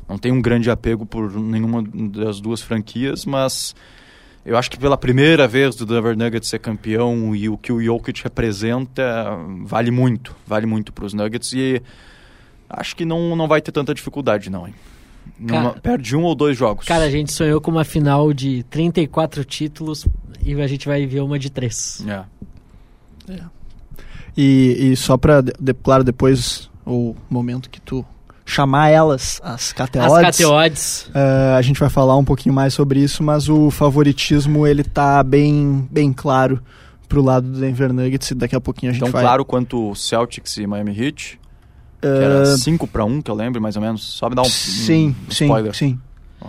[0.08, 3.74] não tenho um grande apego por nenhuma das duas franquias, mas
[4.44, 7.82] eu acho que pela primeira vez do Denver Nuggets ser campeão e o que o
[7.82, 11.82] Jokic representa vale muito, vale muito para os Nuggets e
[12.68, 14.74] acho que não, não vai ter tanta dificuldade não, hein?
[15.38, 16.86] Numa, cara, perde um ou dois jogos.
[16.86, 20.06] Cara, a gente sonhou com uma final de 34 títulos
[20.42, 22.02] e a gente vai ver uma de três.
[22.08, 22.24] É.
[23.28, 23.40] É.
[24.36, 28.04] E, e só para, de, claro, depois o momento que tu
[28.46, 30.12] chamar elas, as cateodes.
[30.12, 31.06] As cateodes.
[31.08, 35.22] Uh, a gente vai falar um pouquinho mais sobre isso, mas o favoritismo ele tá
[35.22, 36.62] bem, bem claro
[37.08, 39.22] pro lado do Denver Nuggets e daqui a pouquinho a gente Tão vai...
[39.22, 41.38] claro quanto Celtics e Miami Heat?
[42.00, 44.02] Que uh, era 5 para 1, que eu lembro, mais ou menos.
[44.02, 45.74] Só me dá um, sim, um spoiler.
[45.74, 45.98] Sim,
[46.40, 46.48] sim.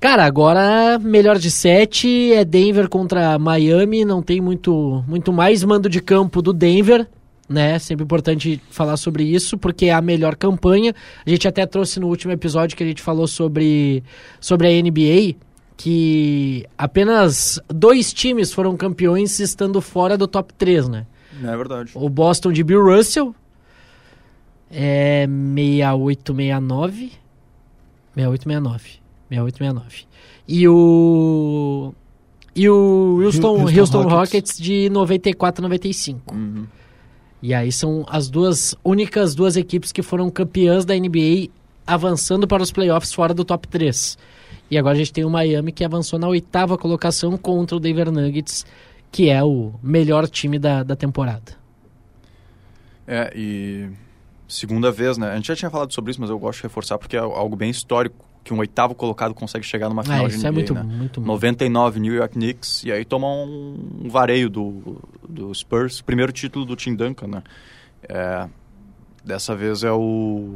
[0.00, 5.90] Cara, agora melhor de sete é Denver contra Miami, não tem muito, muito mais mando
[5.90, 7.06] de campo do Denver,
[7.46, 7.78] né?
[7.78, 10.94] Sempre importante falar sobre isso, porque é a melhor campanha.
[11.26, 14.02] A gente até trouxe no último episódio que a gente falou sobre,
[14.40, 15.36] sobre a NBA,
[15.76, 21.06] que apenas dois times foram campeões estando fora do top 3, né?
[21.44, 21.92] É verdade.
[21.94, 23.34] O Boston de Bill Russell
[24.70, 27.12] é 6869.
[28.14, 28.99] 6869.
[29.30, 30.06] 6869.
[30.46, 31.94] E o.
[32.54, 34.12] E o Houston, Houston, Houston Rockets.
[34.18, 34.60] Rockets.
[34.60, 36.34] de 94 95.
[36.34, 36.66] Uhum.
[37.40, 41.48] E aí são as duas únicas duas equipes que foram campeãs da NBA
[41.86, 44.18] avançando para os playoffs fora do top 3.
[44.70, 48.10] E agora a gente tem o Miami que avançou na oitava colocação contra o Denver
[48.10, 48.66] Nuggets,
[49.10, 51.58] que é o melhor time da, da temporada.
[53.06, 53.88] É, e
[54.46, 55.30] segunda vez, né?
[55.30, 57.56] A gente já tinha falado sobre isso, mas eu gosto de reforçar porque é algo
[57.56, 60.52] bem histórico que um oitavo colocado consegue chegar numa final é, de isso NBA, é
[60.52, 60.82] muito, né?
[60.82, 66.32] muito 99 New York Knicks e aí toma um, um vareio do, do Spurs, primeiro
[66.32, 67.42] título do Tim Duncan, né?
[68.08, 68.48] É,
[69.24, 70.54] dessa vez é o,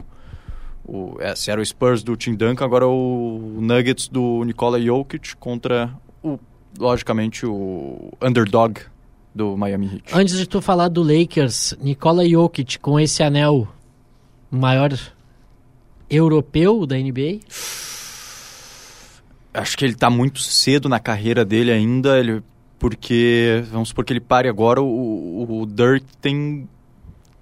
[0.84, 4.80] o é, se era o Spurs do Tim Duncan, agora é o Nuggets do Nikola
[4.80, 5.92] Jokic contra
[6.22, 6.38] o
[6.78, 8.80] logicamente o underdog
[9.34, 10.14] do Miami Heat.
[10.14, 13.68] Antes de tu falar do Lakers, Nikola Jokic com esse anel
[14.50, 14.96] maior
[16.10, 17.40] europeu da NBA?
[19.52, 22.42] Acho que ele está muito cedo na carreira dele ainda, ele,
[22.78, 26.68] porque, vamos supor que ele pare agora, o, o Dirk tem,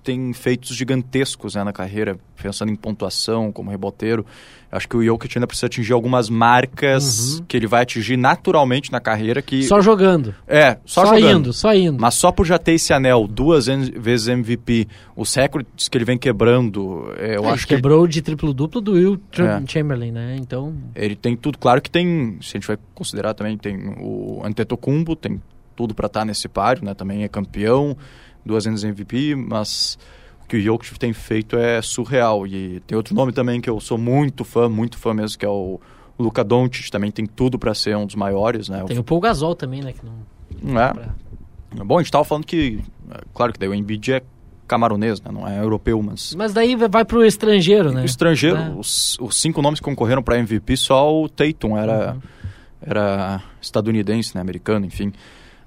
[0.02, 4.26] tem feitos gigantescos né, na carreira, pensando em pontuação, como reboteiro.
[4.70, 7.44] Acho que o Jokic ainda precisa atingir algumas marcas uhum.
[7.46, 9.42] que ele vai atingir naturalmente na carreira.
[9.42, 10.34] que Só jogando.
[10.48, 11.38] É, só, só jogando.
[11.38, 12.00] indo, só indo.
[12.00, 16.16] Mas só por já ter esse anel, duas vezes MVP, os recordes que ele vem
[16.16, 17.74] quebrando, é, eu é, acho que...
[17.74, 19.62] quebrou de triplo-duplo do Will é.
[19.70, 20.36] Chamberlain, né?
[20.38, 20.74] Então...
[20.94, 25.14] Ele tem tudo, claro que tem, se a gente vai considerar também, tem o Antetokounmpo,
[25.14, 25.38] tem
[25.76, 26.94] tudo para estar tá nesse páreo, né?
[26.94, 27.96] Também é campeão,
[28.44, 29.98] duas vezes MVP, mas
[30.48, 32.46] que o Jokic tem feito é surreal.
[32.46, 35.48] E tem outro nome também que eu sou muito fã, muito fã mesmo, que é
[35.48, 35.80] o
[36.18, 38.84] Luca Doncic, também tem tudo para ser um dos maiores, né?
[38.86, 39.92] Tem o Paul Gasol também, né?
[39.92, 40.12] Que não...
[40.62, 40.92] não é.
[40.92, 41.84] Pra...
[41.84, 44.22] Bom, a gente estava falando que, é, claro que daí o Embiid é
[44.68, 45.30] camaronês, né?
[45.32, 46.34] não é europeu, mas...
[46.34, 48.02] Mas daí vai para o estrangeiro, né?
[48.02, 48.70] O estrangeiro, é.
[48.70, 52.20] os, os, cinco nomes que concorreram para MVP, só o Tatum era, uhum.
[52.80, 54.40] era estadunidense, né?
[54.40, 55.12] americano, enfim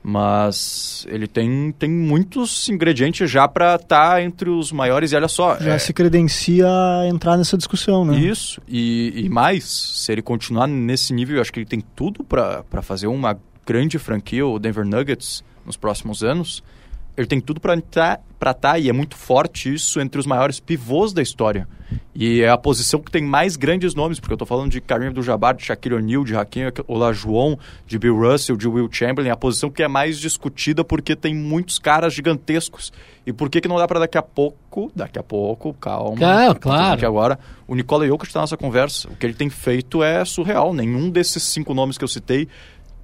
[0.07, 5.11] mas ele tem, tem muitos ingredientes já para estar tá entre os maiores.
[5.11, 5.79] E olha só já é...
[5.79, 8.15] se credencia a entrar nessa discussão né?
[8.15, 8.61] Isso.
[8.67, 12.83] E, e mais se ele continuar nesse nível eu acho que ele tem tudo para
[12.83, 16.61] fazer uma grande franquia o Denver Nuggets nos próximos anos
[17.17, 18.19] ele tem tudo para estar
[18.53, 21.67] tá, e é muito forte isso entre os maiores pivôs da história.
[22.13, 25.07] E é a posição que tem mais grandes nomes, porque eu estou falando de Karim
[25.07, 29.69] Abdul-Jabbar, de Shaquille O'Neal, de Hakim Olajuwon, de Bill Russell, de Will Chamberlain, a posição
[29.69, 32.91] que é mais discutida porque tem muitos caras gigantescos.
[33.25, 36.59] E por que, que não dá para daqui a pouco, daqui a pouco, calma, claro,
[36.59, 36.99] claro.
[36.99, 39.09] que agora, o Nikola Jokic está na nossa conversa.
[39.09, 40.73] O que ele tem feito é surreal.
[40.73, 42.47] Nenhum desses cinco nomes que eu citei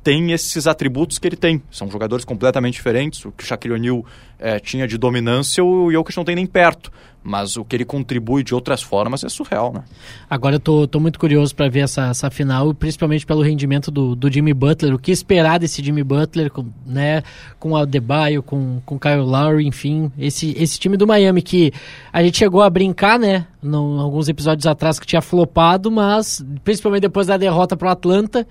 [0.03, 1.61] tem esses atributos que ele tem.
[1.71, 3.23] São jogadores completamente diferentes.
[3.25, 4.05] O que o Shaquille O'Neal
[4.39, 6.91] é, tinha de dominância, o Jokic não tem nem perto.
[7.23, 9.83] Mas o que ele contribui de outras formas é surreal, né?
[10.27, 14.15] Agora eu tô, tô muito curioso para ver essa, essa final, principalmente pelo rendimento do,
[14.15, 14.95] do Jimmy Butler.
[14.95, 17.21] O que esperar desse Jimmy Butler, com, né?
[17.59, 20.11] Com o Adebayo, com, com Kyle Lowry, enfim.
[20.17, 21.71] Esse, esse time do Miami que
[22.11, 23.45] a gente chegou a brincar, né?
[23.63, 28.47] Alguns episódios atrás que tinha flopado, mas principalmente depois da derrota pro Atlanta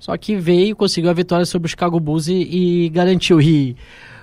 [0.00, 3.40] só que veio, conseguiu a vitória sobre o Chicago Bulls e, e garantiu.
[3.40, 3.76] E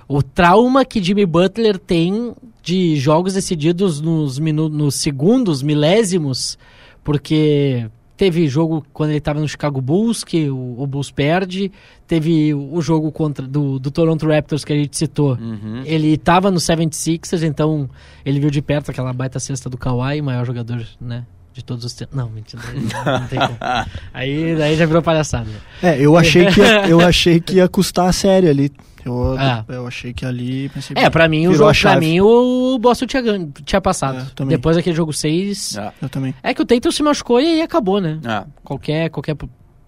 [0.08, 6.58] o trauma que Jimmy Butler tem de jogos decididos nos, nos segundos, milésimos,
[7.04, 11.70] porque teve jogo quando ele estava no Chicago Bulls, que o, o, Bulls perde,
[12.08, 15.38] teve o jogo contra do, do Toronto Raptors que a gente citou.
[15.40, 15.82] Uhum.
[15.86, 17.88] Ele estava no 76ers, então
[18.24, 21.24] ele viu de perto aquela baita cesta do Kawhi, maior jogador, né?
[21.58, 22.16] De todos os tempos.
[22.16, 22.62] Não, mentira.
[22.72, 23.58] Não, não tem como.
[24.14, 25.50] Aí daí já virou palhaçada.
[25.82, 28.72] É, eu achei que ia, eu achei que ia custar a série ali.
[29.04, 29.64] Eu, ah.
[29.68, 30.68] eu achei que ali.
[30.68, 33.22] Pensei, é, pra mim, o jogo, pra mim o Boston tinha,
[33.64, 34.30] tinha passado.
[34.40, 35.76] É, Depois daquele jogo 6.
[35.76, 35.92] É.
[36.02, 36.34] Eu também.
[36.42, 38.20] É que o Tatum se machucou e aí acabou, né?
[38.24, 38.44] É.
[38.62, 39.36] Qualquer, qualquer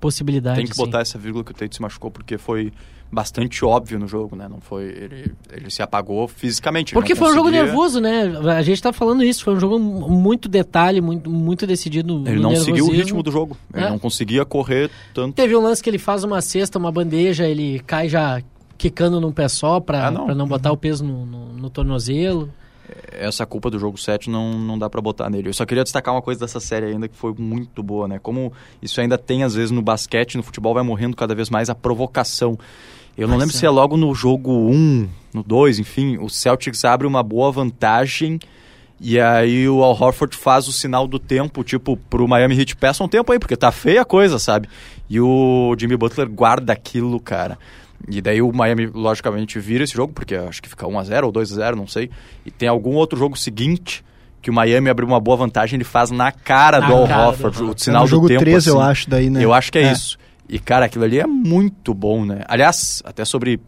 [0.00, 0.56] possibilidade.
[0.56, 0.82] Tem que assim.
[0.82, 2.72] botar essa vírgula que o Tatum se machucou, porque foi
[3.10, 4.48] bastante óbvio no jogo, né?
[4.48, 6.92] Não foi ele, ele se apagou fisicamente.
[6.94, 7.42] Porque foi conseguia...
[7.42, 8.22] um jogo nervoso, né?
[8.56, 12.22] A gente tá falando isso, foi um jogo muito detalhe, muito, muito decidido.
[12.26, 13.56] Ele não seguiu o ritmo do jogo.
[13.74, 13.90] Ele é.
[13.90, 15.34] não conseguia correr tanto.
[15.34, 18.40] Teve um lance que ele faz uma cesta, uma bandeja, ele cai já
[18.78, 20.26] quicando num pé só para ah, não.
[20.26, 22.48] Pra não botar o peso no, no, no tornozelo
[23.12, 25.48] essa culpa do jogo 7 não, não dá para botar nele.
[25.48, 28.18] Eu só queria destacar uma coisa dessa série ainda que foi muito boa, né?
[28.18, 31.70] Como isso ainda tem, às vezes, no basquete, no futebol, vai morrendo cada vez mais
[31.70, 32.58] a provocação.
[33.16, 37.06] Eu não lembro se é logo no jogo 1, no 2, enfim, o Celtics abre
[37.06, 38.38] uma boa vantagem
[39.00, 43.02] e aí o Al Horford faz o sinal do tempo, tipo, pro Miami Heat, peça
[43.02, 44.68] um tempo aí, porque tá feia a coisa, sabe?
[45.08, 47.58] E o Jimmy Butler guarda aquilo, cara.
[48.08, 51.74] E daí o Miami, logicamente, vira esse jogo, porque acho que fica 1x0 ou 2x0,
[51.74, 52.10] não sei.
[52.44, 54.04] E tem algum outro jogo seguinte
[54.42, 57.62] que o Miami abriu uma boa vantagem, ele faz na cara na do Al Horford,
[57.62, 58.40] o sinal é do jogo tempo.
[58.40, 58.78] jogo 13, assim.
[58.78, 59.44] eu acho, daí, né?
[59.44, 60.18] Eu acho que é, é, isso.
[60.50, 62.42] E, cara, aquilo ali é muito bom, né?
[62.48, 63.60] Aliás, até sobre...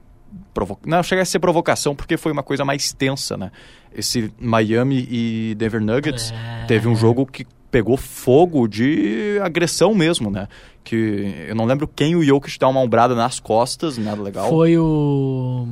[0.53, 0.79] Provo...
[0.85, 3.53] Não, chega a ser provocação, porque foi uma coisa mais tensa, né?
[3.95, 6.65] Esse Miami e Denver Nuggets é...
[6.67, 10.49] teve um jogo que pegou fogo de agressão mesmo, né?
[10.83, 14.49] Que eu não lembro quem o Jokic dá uma ombrada nas costas, nada legal.
[14.49, 15.69] Foi o...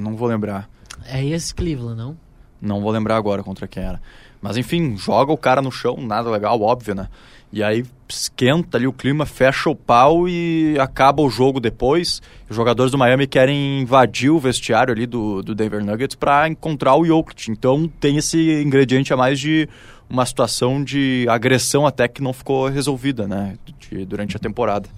[0.00, 0.68] Não vou lembrar.
[1.04, 2.16] É esse Cleveland, não?
[2.60, 4.00] Não vou lembrar agora contra quem era.
[4.40, 7.08] Mas enfim, joga o cara no chão, nada legal, óbvio, né?
[7.52, 12.20] E aí esquenta ali o clima, fecha o pau e acaba o jogo depois.
[12.48, 16.96] Os jogadores do Miami querem invadir o vestiário ali do, do Denver Nuggets para encontrar
[16.96, 17.50] o Jokic.
[17.50, 19.68] Então tem esse ingrediente a mais de
[20.08, 24.88] uma situação de agressão até que não ficou resolvida, né, de, durante a temporada.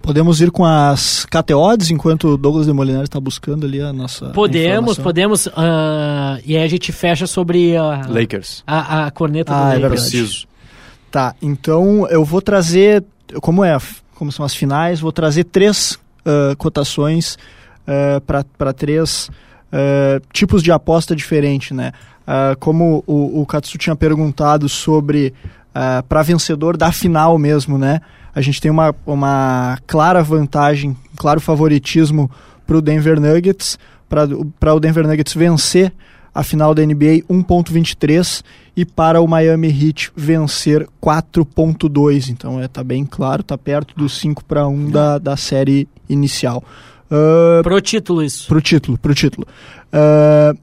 [0.00, 4.30] Podemos ir com as KTOs enquanto o Douglas de Molinari está buscando ali a nossa.
[4.30, 5.04] Podemos, informação.
[5.04, 5.46] podemos.
[5.46, 8.02] Uh, e aí a gente fecha sobre a.
[8.06, 8.62] Lakers.
[8.66, 10.02] A, a corneta ah, do é Lakers.
[10.02, 10.46] Preciso.
[11.14, 13.04] Tá, então eu vou trazer.
[13.40, 13.78] Como é?
[14.16, 17.38] Como são as finais, vou trazer três uh, cotações
[17.86, 18.20] uh,
[18.56, 19.30] para três
[20.32, 21.92] tipos de aposta diferente, né?
[22.22, 25.32] Uh, como o, o Katsu tinha perguntado sobre
[25.70, 28.00] uh, para vencedor da final mesmo, né?
[28.34, 32.28] A gente tem uma, uma clara vantagem, claro favoritismo
[32.66, 35.92] para o Denver Nuggets, para o Denver Nuggets vencer
[36.34, 38.42] a final da NBA 1.23
[38.76, 42.30] e para o Miami Heat vencer 4.2.
[42.30, 46.62] Então é tá bem claro, tá perto do 5 para 1 da, da série inicial.
[47.10, 48.48] Uh, pro título isso.
[48.48, 49.46] Pro título, pro título.
[49.92, 50.58] Uh,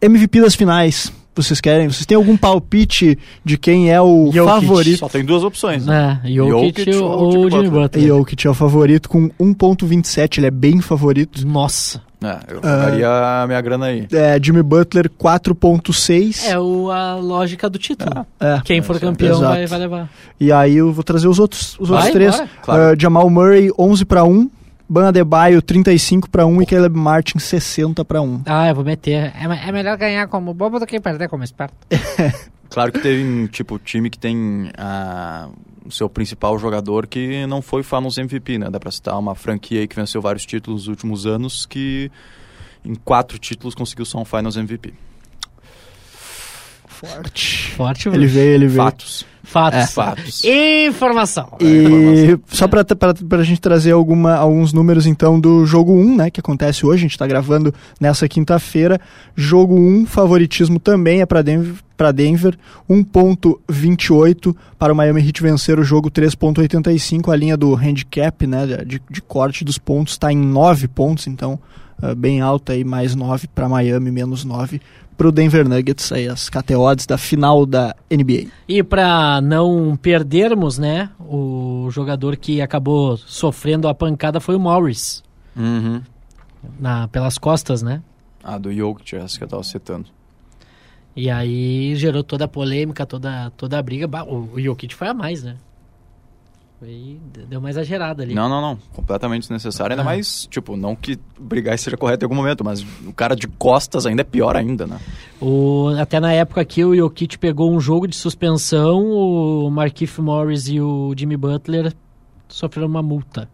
[0.00, 1.12] MVP das finais.
[1.36, 1.88] Vocês querem?
[1.88, 4.54] Vocês têm algum palpite de quem é o Jokic.
[4.54, 4.98] favorito?
[5.00, 5.84] Só tem duas opções.
[5.84, 6.20] Né?
[6.22, 8.06] É, Jokic, Jokic ou, ou Jimmy Butler.
[8.06, 11.44] Jokic é o favorito com 1.27, ele é bem favorito.
[11.44, 12.00] Nossa.
[12.24, 14.08] É, eu daria uh, a minha grana aí.
[14.12, 16.48] É, Jimmy Butler 4.6.
[16.48, 18.26] É o, a lógica do título.
[18.40, 18.60] É.
[18.64, 20.10] Quem for é, campeão vai, vai, levar.
[20.40, 22.50] E aí eu vou trazer os outros, os vai, outros três.
[22.62, 22.94] Claro.
[22.94, 24.50] Uh, Jamal Murray 11 para 1.
[24.86, 28.42] Ban Adebayo 35 para 1 e Caleb Martin 60 para 1.
[28.44, 29.32] Ah, eu vou meter.
[29.34, 31.74] É, é melhor ganhar como bobo do que perder como esperto.
[32.74, 35.48] claro que teve tipo time que tem a,
[35.86, 38.68] o seu principal jogador que não foi Finals MVP, né?
[38.68, 42.10] Dá para citar uma franquia aí que venceu vários títulos nos últimos anos que
[42.84, 44.92] em quatro títulos conseguiu só um Finals MVP.
[46.86, 47.70] Forte.
[47.70, 48.82] Forte, Ele veio, ele veio.
[48.82, 49.26] Fatos.
[49.42, 49.78] Fatos.
[49.78, 49.86] É.
[49.86, 50.44] Fatos.
[50.44, 51.56] Informação.
[51.60, 56.30] E só pra, pra, pra gente trazer alguma, alguns números então do jogo 1, né,
[56.30, 58.98] que acontece hoje, a gente tá gravando nessa quinta-feira.
[59.36, 62.56] Jogo 1, favoritismo também é pra Denver, pra Denver
[62.88, 69.00] 1.28 para o Miami Heat vencer o jogo 3.85, a linha do handicap, né, de,
[69.10, 71.58] de corte dos pontos está em 9 pontos, então
[72.02, 74.80] uh, bem alta aí, mais 9 para Miami, menos 9
[75.16, 78.48] para o Denver Nuggets, aí as KTOs da final da NBA.
[78.66, 85.22] E para não perdermos, né, o jogador que acabou sofrendo a pancada foi o Morris,
[85.56, 86.02] Uhum.
[86.80, 88.02] na, pelas costas, né?
[88.42, 90.06] Ah, do Jokic, essa que eu tava citando.
[91.16, 94.08] E aí gerou toda a polêmica, toda, toda a briga.
[94.24, 95.56] O, o Jokic foi a mais, né?
[96.80, 98.34] Foi, deu uma exagerada ali.
[98.34, 98.76] Não, não, não.
[98.92, 99.92] Completamente desnecessário.
[99.92, 100.04] Ainda Ah.
[100.04, 104.06] mais, tipo, não que brigar seja correto em algum momento, mas o cara de costas
[104.06, 104.98] ainda é pior ainda, né?
[105.40, 110.66] O, até na época aqui o Jokic pegou um jogo de suspensão, o Markif Morris
[110.68, 111.94] e o Jimmy Butler
[112.48, 113.48] sofreram uma multa.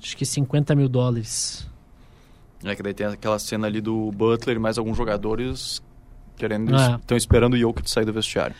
[0.00, 1.68] Acho que 50 mil dólares.
[2.64, 5.82] É que daí tem aquela cena ali do Butler e mais alguns jogadores
[6.38, 6.96] querendo, É.
[6.96, 8.54] estão esperando o Jokic sair do vestiário.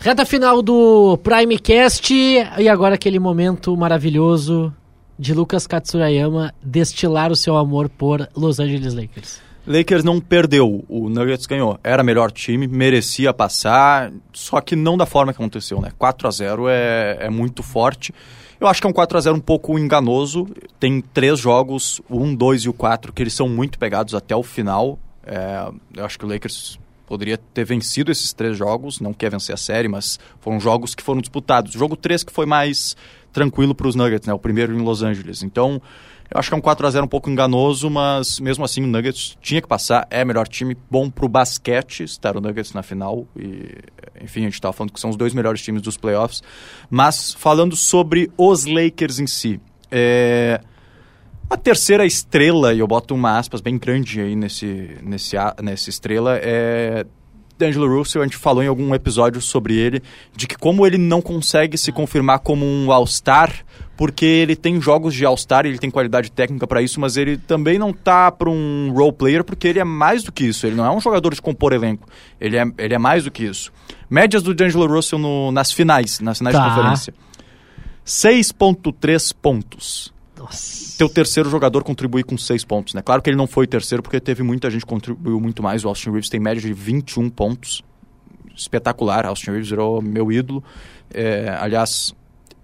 [0.00, 4.74] Reta final do Primecast e agora aquele momento maravilhoso
[5.18, 9.40] de Lucas Katsurayama destilar o seu amor por Los Angeles Lakers.
[9.64, 11.78] Lakers não perdeu, o Nuggets ganhou.
[11.84, 15.92] Era melhor time, merecia passar, só que não da forma que aconteceu, né?
[15.96, 18.12] 4 a 0 é, é muito forte.
[18.60, 20.48] Eu acho que é um 4 a 0 um pouco enganoso.
[20.80, 24.34] Tem três jogos, o 1, 2 e o 4, que eles são muito pegados até
[24.34, 24.98] o final.
[25.24, 26.76] É, eu acho que o Lakers
[27.12, 31.02] poderia ter vencido esses três jogos, não quer vencer a série, mas foram jogos que
[31.02, 31.74] foram disputados.
[31.74, 32.96] O jogo 3 que foi mais
[33.30, 34.32] tranquilo para os Nuggets, né?
[34.32, 35.42] O primeiro em Los Angeles.
[35.42, 35.82] Então,
[36.30, 38.86] eu acho que é um 4 a 0 um pouco enganoso, mas mesmo assim o
[38.86, 43.26] Nuggets tinha que passar, é melhor time, bom pro basquete estar o Nuggets na final
[43.36, 43.76] e
[44.18, 46.42] enfim, a gente estava falando que são os dois melhores times dos playoffs,
[46.88, 49.60] mas falando sobre os Lakers em si,
[49.90, 50.62] é...
[51.50, 56.38] a terceira estrela, e eu boto uma aspas bem grande aí nesse, nesse, nessa estrela,
[56.42, 57.04] é
[57.58, 60.02] D'Angelo Russell, a gente falou em algum episódio sobre ele,
[60.34, 63.52] de que como ele não consegue se confirmar como um All-Star,
[63.96, 67.78] porque ele tem jogos de All-Star, ele tem qualidade técnica para isso, mas ele também
[67.78, 70.84] não tá para um role player, porque ele é mais do que isso, ele não
[70.86, 72.08] é um jogador de compor elenco,
[72.40, 73.70] ele é, ele é mais do que isso.
[74.08, 76.68] Médias do D'Angelo Russell no- nas finais, nas finais Tá.
[76.68, 77.14] de conferência.
[78.04, 80.11] 6.3 pontos
[80.42, 80.98] Nossa.
[80.98, 83.02] teu terceiro jogador contribui com seis pontos, né?
[83.02, 85.84] Claro que ele não foi terceiro porque teve muita gente que contribuiu muito mais.
[85.84, 87.82] O Austin Reeves tem média de 21 pontos.
[88.56, 89.26] Espetacular.
[89.26, 90.62] Austin Reeves virou meu ídolo.
[91.12, 92.14] É, aliás,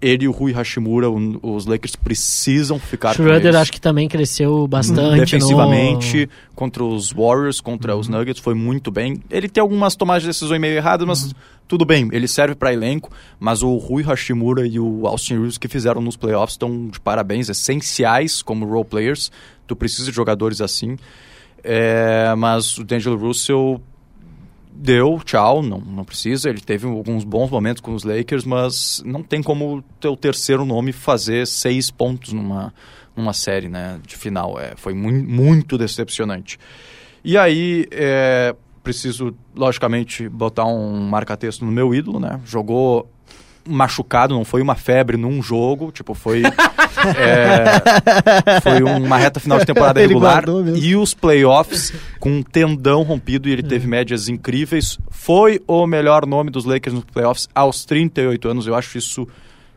[0.01, 4.07] ele e o Rui Hashimura, o- os Lakers precisam ficar com Schroeder acho que também
[4.07, 5.19] cresceu bastante.
[5.19, 7.99] Defensivamente, contra os Warriors, contra Uhum.
[7.99, 9.21] os Nuggets, foi muito bem.
[9.29, 11.31] Ele tem algumas tomadas de decisões meio erradas, mas Uhum.
[11.67, 13.11] tudo bem, ele serve para elenco.
[13.39, 17.49] Mas o Rui Hashimura e o Austin Reeves que fizeram nos playoffs estão de parabéns,
[17.49, 19.31] essenciais como role players.
[19.67, 20.97] Tu precisa de jogadores assim.
[21.63, 23.81] É, mas o D'Angelo Russell
[24.79, 26.49] deu, tchau, não, não precisa.
[26.49, 30.93] Ele teve alguns bons momentos com os Lakers, mas não tem como teu terceiro nome
[30.93, 32.73] fazer seis pontos numa,
[33.15, 34.57] numa série né, de final.
[34.59, 36.57] É, foi mu muito decepcionante.
[37.23, 42.39] E aí, é, preciso, logicamente, botar um marca-texto no meu ídolo, né?
[42.45, 43.11] Jogou
[43.67, 46.41] machucado, não foi uma febre num jogo, tipo, foi...
[47.17, 50.43] é, foi uma reta final de temporada regular
[50.75, 54.97] e os playoffs com um tendão rompido e ele teve médias incríveis.
[55.09, 58.67] Foi o melhor nome dos Lakers nos playoffs aos 38 anos.
[58.67, 59.27] Eu acho isso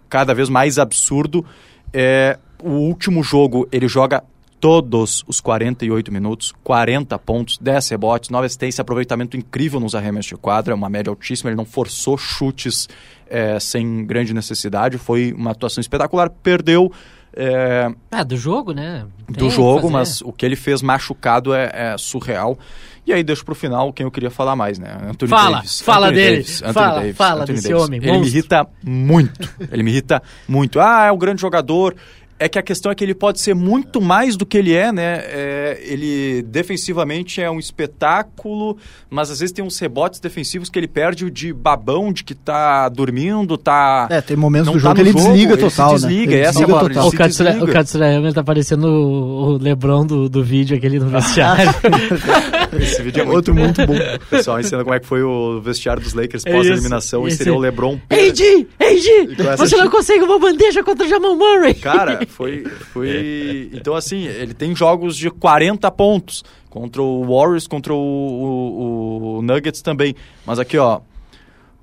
[0.09, 1.45] cada vez mais absurdo.
[1.93, 4.23] É, o último jogo ele joga
[4.63, 10.37] todos os 48 minutos, 40 pontos, 10 rebotes, 9 assistências, aproveitamento incrível nos arremessos de
[10.37, 12.89] quadra, uma média altíssima, ele não forçou chutes
[13.29, 16.93] é, sem grande necessidade, foi uma atuação espetacular, perdeu
[17.35, 19.05] é, Ah, do jogo, né?
[19.27, 22.57] Tem do jogo, mas o que ele fez machucado é, é surreal.
[23.05, 24.97] E aí deixo pro final quem eu queria falar mais, né?
[25.11, 25.81] Anthony Fala, Davis.
[25.81, 26.37] fala Anthony dele.
[26.37, 27.85] Davis, Anthony Fala, Davis, fala Anthony desse Davis.
[27.85, 28.33] homem, Ele me monstro.
[28.39, 29.51] irrita muito.
[29.73, 30.79] ele me irrita muito.
[30.79, 31.97] Ah, é um grande jogador.
[32.43, 34.91] É que a questão é que ele pode ser muito mais do que ele é,
[34.91, 35.21] né?
[35.25, 38.77] É, ele defensivamente é um espetáculo,
[39.09, 42.89] mas às vezes tem uns rebotes defensivos que ele perde de babão, de que tá
[42.89, 44.09] dormindo, tá.
[44.11, 45.95] É, tem momentos Não do tá jogo no que ele jogo, desliga ele se total,
[45.95, 46.37] desliga, né?
[46.39, 47.09] Ele essa é a desliga palavra, total.
[47.09, 47.65] O desliga.
[47.65, 51.73] o Katsurayama tá parecendo o, o Lebron do, do vídeo aquele no vestiário.
[52.81, 53.95] Esse vídeo é muito Outro muito bom.
[53.95, 57.39] O pessoal ensina como é que foi o vestiário dos Lakers É pós-eliminação e isso,
[57.39, 57.99] seria esse- o LeBron.
[58.09, 61.75] Com essa Você não consegue uma bandeja contra o Jamal Murray!
[61.75, 63.71] Cara, foi, foi...
[63.73, 69.43] Então, assim, ele tem jogos de 40 pontos contra o Warriors, contra o, o, o
[69.43, 70.15] Nuggets também.
[70.47, 71.01] Mas aqui, ó,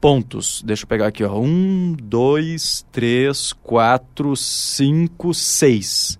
[0.02, 0.62] pontos.
[0.66, 1.38] Deixa eu pegar aqui, ó.
[1.40, 6.19] Um, dois, três, quatro, cinco, seis.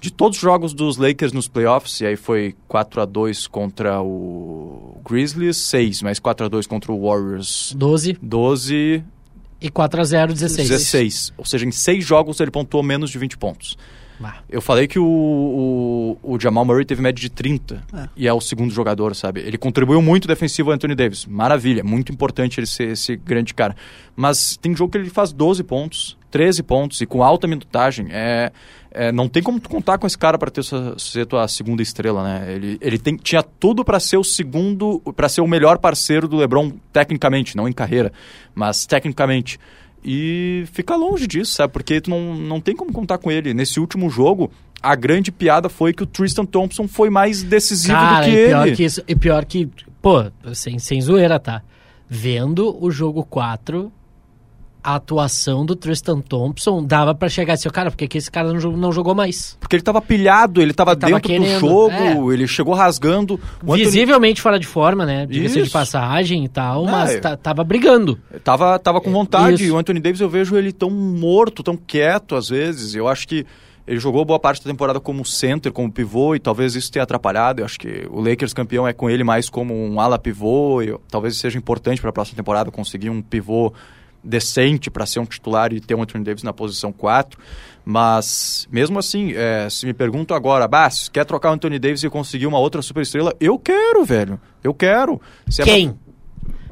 [0.00, 4.00] De todos os jogos dos Lakers nos playoffs, e aí foi 4 a 2 contra
[4.00, 9.04] o Grizzlies, 6, mas 4 a 2 contra o Warriors, 12 12,
[9.60, 10.68] e 4 a 0 16.
[10.68, 11.32] 16.
[11.36, 13.76] Ou seja, em 6 jogos ele pontuou menos de 20 pontos.
[14.18, 14.36] Bah.
[14.50, 15.04] Eu falei que o,
[16.22, 18.08] o, o Jamal Murray teve média de 30 É.
[18.14, 19.40] e é o segundo jogador, sabe?
[19.40, 21.24] Ele contribuiu muito defensivo ao Anthony Davis.
[21.24, 23.74] Maravilha, muito importante ele ser esse grande cara.
[24.14, 28.08] Mas tem jogo que ele faz 12 pontos, 13 pontos e com alta minutagem.
[28.10, 28.52] É,
[28.92, 31.82] é, não tem como tu contar com esse cara para ter sua, ser tua segunda
[31.82, 32.52] estrela, né?
[32.52, 36.36] Ele, ele tem, tinha tudo para ser o segundo, para ser o melhor parceiro do
[36.36, 38.12] LeBron tecnicamente, não em carreira,
[38.54, 39.58] mas tecnicamente.
[40.04, 41.72] E fica longe disso, sabe?
[41.72, 43.54] Porque tu não, não tem como contar com ele.
[43.54, 44.50] Nesse último jogo,
[44.82, 48.46] a grande piada foi que o Tristan Thompson foi mais decisivo Cara, do que e
[48.46, 48.76] pior ele.
[48.76, 49.68] que isso, e pior que,
[50.00, 50.24] pô,
[50.54, 51.62] sem, sem zoeira, tá?
[52.08, 53.92] Vendo o jogo 4,
[54.82, 58.58] a atuação do Tristan Thompson dava pra chegar assim, cara, por que esse cara não,
[58.60, 59.56] jogou- não jogou mais?
[59.60, 62.34] Porque ele tava pilhado, ele tava Ele tava dentro querendo, do jogo, é.
[62.34, 63.34] ele chegou rasgando.
[63.62, 65.26] O Anthony Visivelmente fora de forma, né?
[65.26, 68.18] Diga-se de passagem e tal, mas é- ta- tava brigando.
[68.42, 69.54] Tava, tava com vontade.
[69.54, 69.64] Isso.
[69.64, 72.94] E o Anthony Davis eu vejo ele tão morto, tão quieto às vezes.
[72.94, 73.44] Eu acho que
[73.86, 77.60] ele jogou boa parte da temporada como center, como pivô, e talvez isso tenha atrapalhado.
[77.60, 80.80] Eu acho que o Lakers campeão é com ele mais como um ala pivô.
[80.80, 83.72] E talvez seja importante para a próxima temporada conseguir um pivô
[84.22, 87.38] decente para ser um titular e ter um Anthony Davis na posição 4.
[87.84, 92.10] Mas, mesmo assim, é, se me perguntam agora, Bass, quer trocar o Anthony Davis e
[92.10, 93.34] conseguir uma outra superestrela?
[93.40, 94.40] Eu quero, velho.
[94.62, 95.20] Eu quero.
[95.48, 95.74] Se é pra-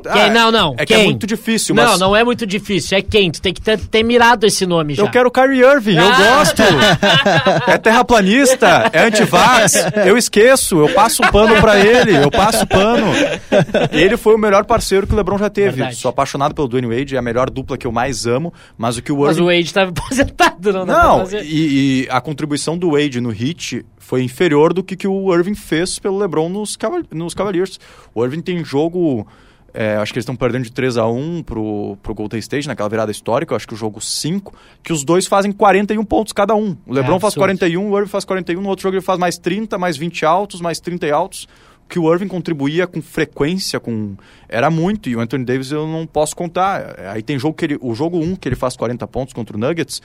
[0.02, 0.22] Quem?
[0.22, 0.30] Ah?
[0.30, 0.74] Não, não.
[0.78, 1.02] É que quem?
[1.02, 2.00] é muito difícil, Não, mas...
[2.00, 2.96] não é muito difícil.
[2.96, 3.30] É quem?
[3.30, 5.02] Tu tem que ter, ter mirado esse nome já.
[5.02, 6.36] Eu quero o Kyrie Irving, eu Ah!
[6.38, 6.62] gosto.
[7.66, 9.74] É terraplanista, é antivax.
[10.06, 13.06] Eu esqueço, eu passo pano pra ele, eu passo pano.
[13.92, 15.76] Ele foi o melhor parceiro que o LeBron já teve.
[15.76, 15.96] Verdade.
[15.96, 19.02] Sou apaixonado pelo Dwayne Wade, é a melhor dupla que eu mais amo, mas o
[19.02, 19.42] que o Mas Irving...
[19.42, 21.42] o Wade tava aposentado, não Não, fazer.
[21.44, 25.54] e, e a contribuição do Wade no Heat foi inferior do que, que o Irving
[25.54, 27.78] fez pelo LeBron nos, Caval nos Cavaliers.
[28.14, 29.26] O Irving tem jogo...
[29.80, 32.88] é, acho que eles estão perdendo de 3 a 1 pro, pro Golden State naquela
[32.88, 34.52] virada histórica, acho que o jogo 5,
[34.82, 36.76] que os dois fazem 41 pontos cada um.
[36.84, 37.44] O LeBron É, faz absurdo.
[37.44, 40.60] 41, o Irving faz 41, no outro jogo ele faz mais 30, mais 20 altos,
[40.60, 41.46] mais 30 e altos.
[41.88, 44.16] Que o Irving contribuía com frequência, com
[44.48, 46.98] era muito, e o Anthony Davis eu não posso contar.
[47.12, 49.60] Aí tem jogo que ele, o jogo 1 que ele faz 40 pontos contra o
[49.60, 50.02] Nuggets,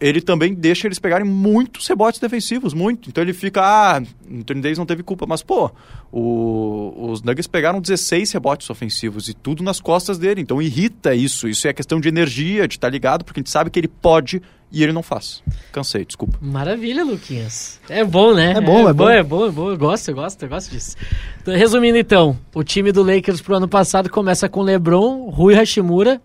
[0.00, 3.08] ele também deixa eles pegarem muitos rebotes defensivos, muito.
[3.08, 5.70] Então ele fica, ah, o Anthony Davis não teve culpa, mas pô,
[6.12, 10.40] o- os Nuggets pegaram 16 rebotes ofensivos e tudo nas costas dele.
[10.40, 13.70] Então irrita isso, isso é questão de energia, de estar ligado, porque a gente sabe
[13.70, 14.40] que ele pode
[14.72, 15.42] e ele não faz.
[15.72, 16.38] Cansei, desculpa.
[16.42, 17.80] Maravilha, Luquinhas.
[17.88, 18.52] É bom, né?
[18.56, 19.08] É bom, é bom.
[19.08, 19.70] É bom, é bom.
[19.70, 20.96] Eu gosto, eu gosto, eu gosto disso.
[21.40, 26.20] Então, resumindo então, o time do Lakers pro ano passado começa com LeBron, Rui Hashimura,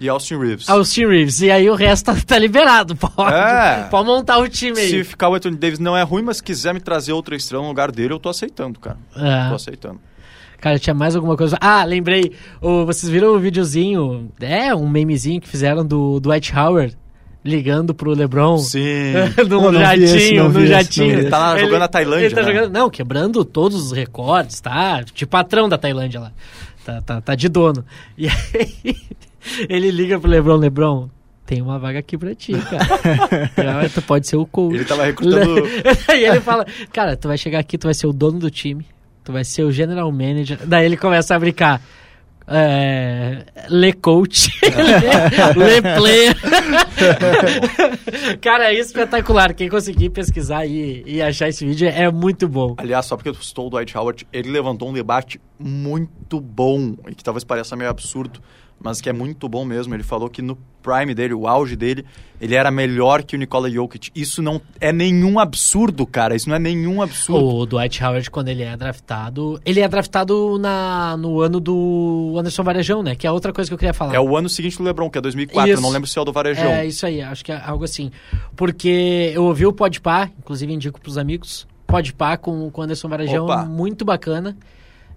[0.00, 0.68] E Austin Reeves.
[0.68, 1.40] Austin Reeves.
[1.40, 2.96] E aí o resto tá, tá liberado.
[2.96, 3.86] Pode, É.
[3.90, 4.88] pode montar o time aí.
[4.90, 7.62] Se ficar o Anthony Davis não é ruim, mas se quiser me trazer outra estrela
[7.62, 8.98] no lugar dele, eu tô aceitando, cara.
[9.16, 9.48] É.
[9.48, 10.00] Tô aceitando.
[10.60, 11.56] Cara, tinha mais alguma coisa.
[11.60, 12.32] Ah, lembrei.
[12.60, 14.32] O, vocês viram o videozinho?
[14.40, 16.96] É, um memezinho que fizeram do Dwight Howard
[17.44, 18.56] ligando pro LeBron.
[18.58, 19.12] Sim.
[19.48, 21.18] no Não, esse, jatinho, no esse, não jatinho.
[21.18, 22.46] Ele tá jogando na Tailândia, Ele tá né?
[22.52, 25.04] jogando, não, quebrando todos os recordes, tá?
[25.04, 26.32] Tipo patrão da Tailândia lá.
[26.84, 27.84] Tá, tá, tá de dono.
[28.16, 28.96] E aí
[29.68, 31.10] ele liga pro Lebron, Lebron,
[31.46, 33.88] tem uma vaga aqui pra ti, cara.
[33.92, 34.74] Tu pode ser o coach.
[34.74, 35.66] Ele tava recrutando.
[36.08, 38.86] e ele fala, cara, tu vai chegar aqui, tu vai ser o dono do time,
[39.22, 40.58] tu vai ser o general manager.
[40.66, 41.82] Daí ele começa a brincar.
[42.46, 46.36] É, le coach, le, le player.
[48.38, 49.54] Cara, é espetacular.
[49.54, 52.74] Quem conseguir pesquisar e, e achar esse vídeo é muito bom.
[52.76, 57.14] Aliás, só porque tu citou o Dwight Howard, ele levantou um debate muito bom, e
[57.14, 58.40] que talvez pareça meio absurdo,
[58.84, 59.94] mas que é muito bom mesmo.
[59.94, 62.04] Ele falou que no prime dele, o auge dele,
[62.38, 64.10] ele era melhor que o Nikola Jokic.
[64.14, 66.36] Isso não é nenhum absurdo, cara.
[66.36, 67.42] Isso não é nenhum absurdo.
[67.42, 72.62] O Dwight Howard, quando ele é draftado, ele é draftado na, no ano do Anderson
[72.62, 73.14] Varejão, né?
[73.14, 74.14] Que é outra coisa que eu queria falar.
[74.14, 75.72] É o ano seguinte do LeBron, que é 2004.
[75.72, 75.80] Isso.
[75.80, 76.66] Eu não lembro se é o do Varejão.
[76.66, 78.10] É isso aí, acho que é algo assim.
[78.54, 83.64] Porque eu ouvi o Podpah, inclusive indico pros amigos, Podpah com o Anderson Varejão, Opa.
[83.64, 84.54] muito bacana.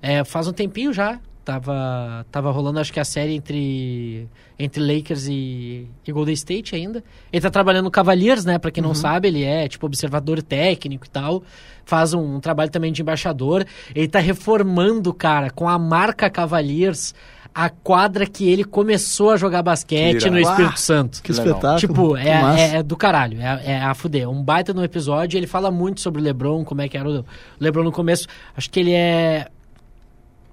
[0.01, 4.27] É, faz um tempinho já, tava, tava rolando acho que a série entre,
[4.59, 7.01] entre Lakers e, e Golden State ainda.
[7.31, 11.05] Ele tá trabalhando no Cavaliers, né, pra quem não sabe, ele é tipo observador técnico
[11.05, 11.41] e tal.
[11.85, 13.65] Faz um, um trabalho também de embaixador.
[13.95, 17.15] Ele tá reformando, cara, com a marca Cavaliers
[17.55, 20.37] a quadra que ele começou a jogar basquete Que no.
[20.37, 21.23] Espírito Santo.
[21.23, 21.79] Que espetáculo.
[21.79, 24.29] Tipo, é, é, é do caralho, é, é a fuder.
[24.29, 27.25] Um baita no episódio, ele fala muito sobre o LeBron, como é que era o
[27.59, 28.27] LeBron no começo.
[28.55, 29.47] Acho que ele é.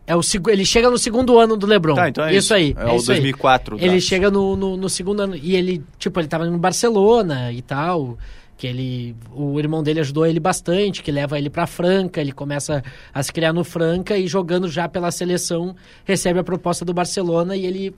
[0.07, 1.95] É o, ele chega no segundo ano do LeBron.
[1.95, 2.53] Tá, então é isso.
[2.55, 2.75] aí.
[2.77, 3.19] É, o isso aí.
[3.19, 3.77] 2004.
[3.77, 4.03] Ele draft.
[4.07, 8.19] chega no, no, no segundo ano e ele, tipo, ele tava no Barcelona e tal,
[8.57, 12.83] que ele, o irmão dele ajudou ele bastante, que leva ele pra Franca, ele começa
[13.13, 15.75] a se criar no Franca e jogando já pela seleção,
[16.05, 17.95] recebe a proposta do Barcelona e ele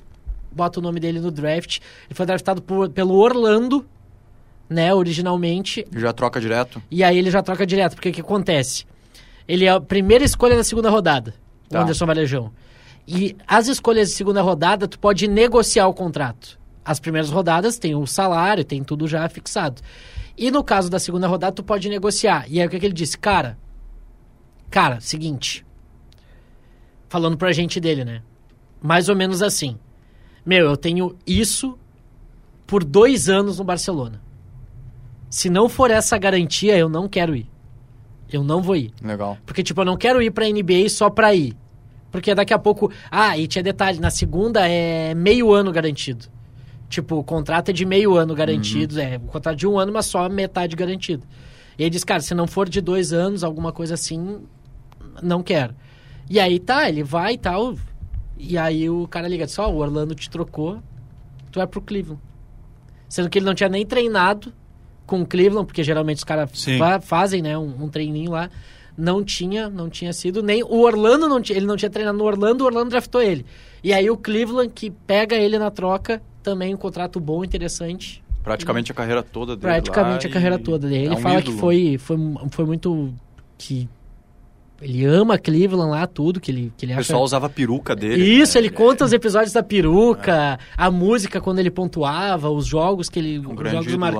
[0.53, 1.79] bota o nome dele no draft.
[2.09, 3.85] Ele foi draftado por- pelo Orlando,
[4.71, 6.81] né, originalmente, Já troca direto.
[6.91, 8.85] e aí ele já troca direto, porque o que acontece?
[9.47, 11.35] Ele é a primeira escolha da segunda rodada,
[11.69, 11.79] Tá.
[11.79, 12.53] o Anderson Varejão.
[13.07, 16.59] E as escolhas de segunda rodada, tu pode negociar o contrato.
[16.85, 19.83] As primeiras rodadas tem o salário, tem tudo já fixado.
[20.37, 22.47] E no caso da segunda rodada, tu pode negociar.
[22.49, 23.17] E aí o que, que ele disse?
[23.17, 23.57] Cara,
[24.71, 25.65] cara, seguinte.
[27.09, 28.23] Falando pra gente dele, né?
[28.83, 29.79] Mais ou menos assim.
[30.45, 31.79] Meu, eu tenho isso
[32.67, 34.21] por dois anos no Barcelona.
[35.31, 37.49] Se não for essa garantia, eu não quero ir.
[38.33, 38.93] Eu não vou ir.
[39.03, 39.39] Legal.
[39.47, 41.57] Porque, tipo, eu não quero ir pra NBA só pra ir.
[42.11, 42.91] Porque daqui a pouco.
[43.11, 46.27] Ah, e tinha detalhe: na segunda é meio ano garantido.
[46.89, 49.01] Tipo, o contrato é de meio ano garantido.
[49.01, 51.25] É, o contrato de um ano, mas só metade garantido.
[51.79, 54.41] E ele diz, cara, se não for de dois anos, alguma coisa assim,
[55.23, 55.75] não quero.
[56.29, 57.75] E aí tá, ele vai e tal.
[58.39, 60.81] E aí o cara liga, diz, ó, o Orlando te trocou,
[61.51, 62.23] tu é pro Cleveland.
[63.09, 64.53] Sendo que ele não tinha nem treinado
[65.07, 68.51] com o Cleveland, porque geralmente os caras fa- fazem, né, um, um treininho lá.
[68.99, 72.25] Não tinha, não tinha sido nem o Orlando não tinha, ele não tinha treinado no
[72.25, 73.45] Orlando, o Orlando draftou ele.
[73.85, 78.25] E aí o Cleveland que pega ele na troca, também um contrato bom, interessante.
[78.43, 79.61] Praticamente a carreira toda dele.
[79.75, 81.03] Praticamente lá a carreira e toda dele.
[81.03, 81.55] é Ele um fala ídolo.
[81.57, 82.17] que foi, foi,
[82.51, 83.13] foi muito
[83.59, 83.87] que
[84.81, 87.95] ele ama Cleveland lá tudo, que ele que ele O acha pessoal usava a peruca
[87.95, 88.23] dele.
[88.25, 88.61] isso, né?
[88.65, 93.39] ele conta os episódios da peruca, a música quando ele pontuava, os jogos que ele.
[93.41, 94.11] os Um grande jogos ídolo lá.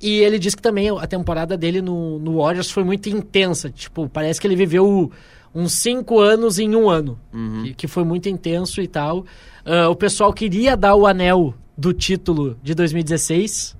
[0.00, 3.70] E ele diz que também a temporada dele no, no Warriors foi muito intensa.
[3.70, 5.10] Tipo, parece que ele viveu
[5.54, 7.18] uns cinco anos em um ano.
[7.32, 7.62] Uhum.
[7.64, 9.24] Que, que foi muito intenso e tal.
[9.64, 13.76] Ah, o pessoal queria dar o anel do título de 2016.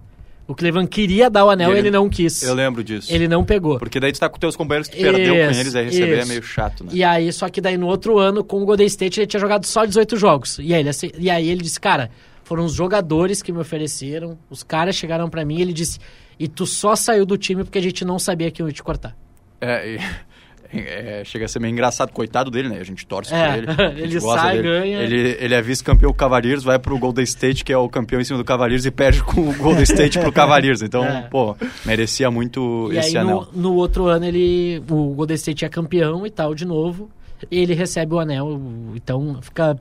[0.46, 2.42] O Cleveland queria dar o anel E ele- ele, não quis.
[2.42, 3.10] Eu lembro disso.
[3.12, 3.78] Ele não pegou.
[3.78, 6.18] Porque daí tu tá com teus companheiros que tu perdeu com eles, aí receber é
[6.18, 6.28] isso.
[6.28, 6.90] meio chato, né?
[6.92, 9.64] E aí, só que daí no outro ano, com o Golden State, ele tinha jogado
[9.64, 10.58] só 18 jogos.
[10.58, 12.10] E aí ele, e aí ele disse, cara,
[12.44, 15.98] foram os jogadores que me ofereceram, os caras chegaram pra mim e ele disse,
[16.38, 18.82] e tu só saiu do time porque a gente não sabia que eu ia te
[18.82, 19.16] cortar.
[19.60, 19.98] É,
[20.72, 22.78] é, chega a ser meio engraçado, coitado dele, né?
[22.80, 24.00] A gente torce É, pra ele.
[24.02, 24.68] ele sai, dele.
[24.68, 24.98] ganha.
[25.02, 28.20] Ele, ele é vice-campeão com o Cavaliers, vai pro Golden State, que é o campeão
[28.20, 30.82] em cima do Cavaliers, e perde com o Golden State pro Cavaliers.
[30.84, 31.22] Então, É.
[31.22, 33.48] pô, merecia muito e esse aí anel.
[33.54, 37.08] no, no outro ano ele, o Golden State é campeão e tal de novo,
[37.50, 38.60] e ele recebe o anel.
[38.96, 39.78] Então fica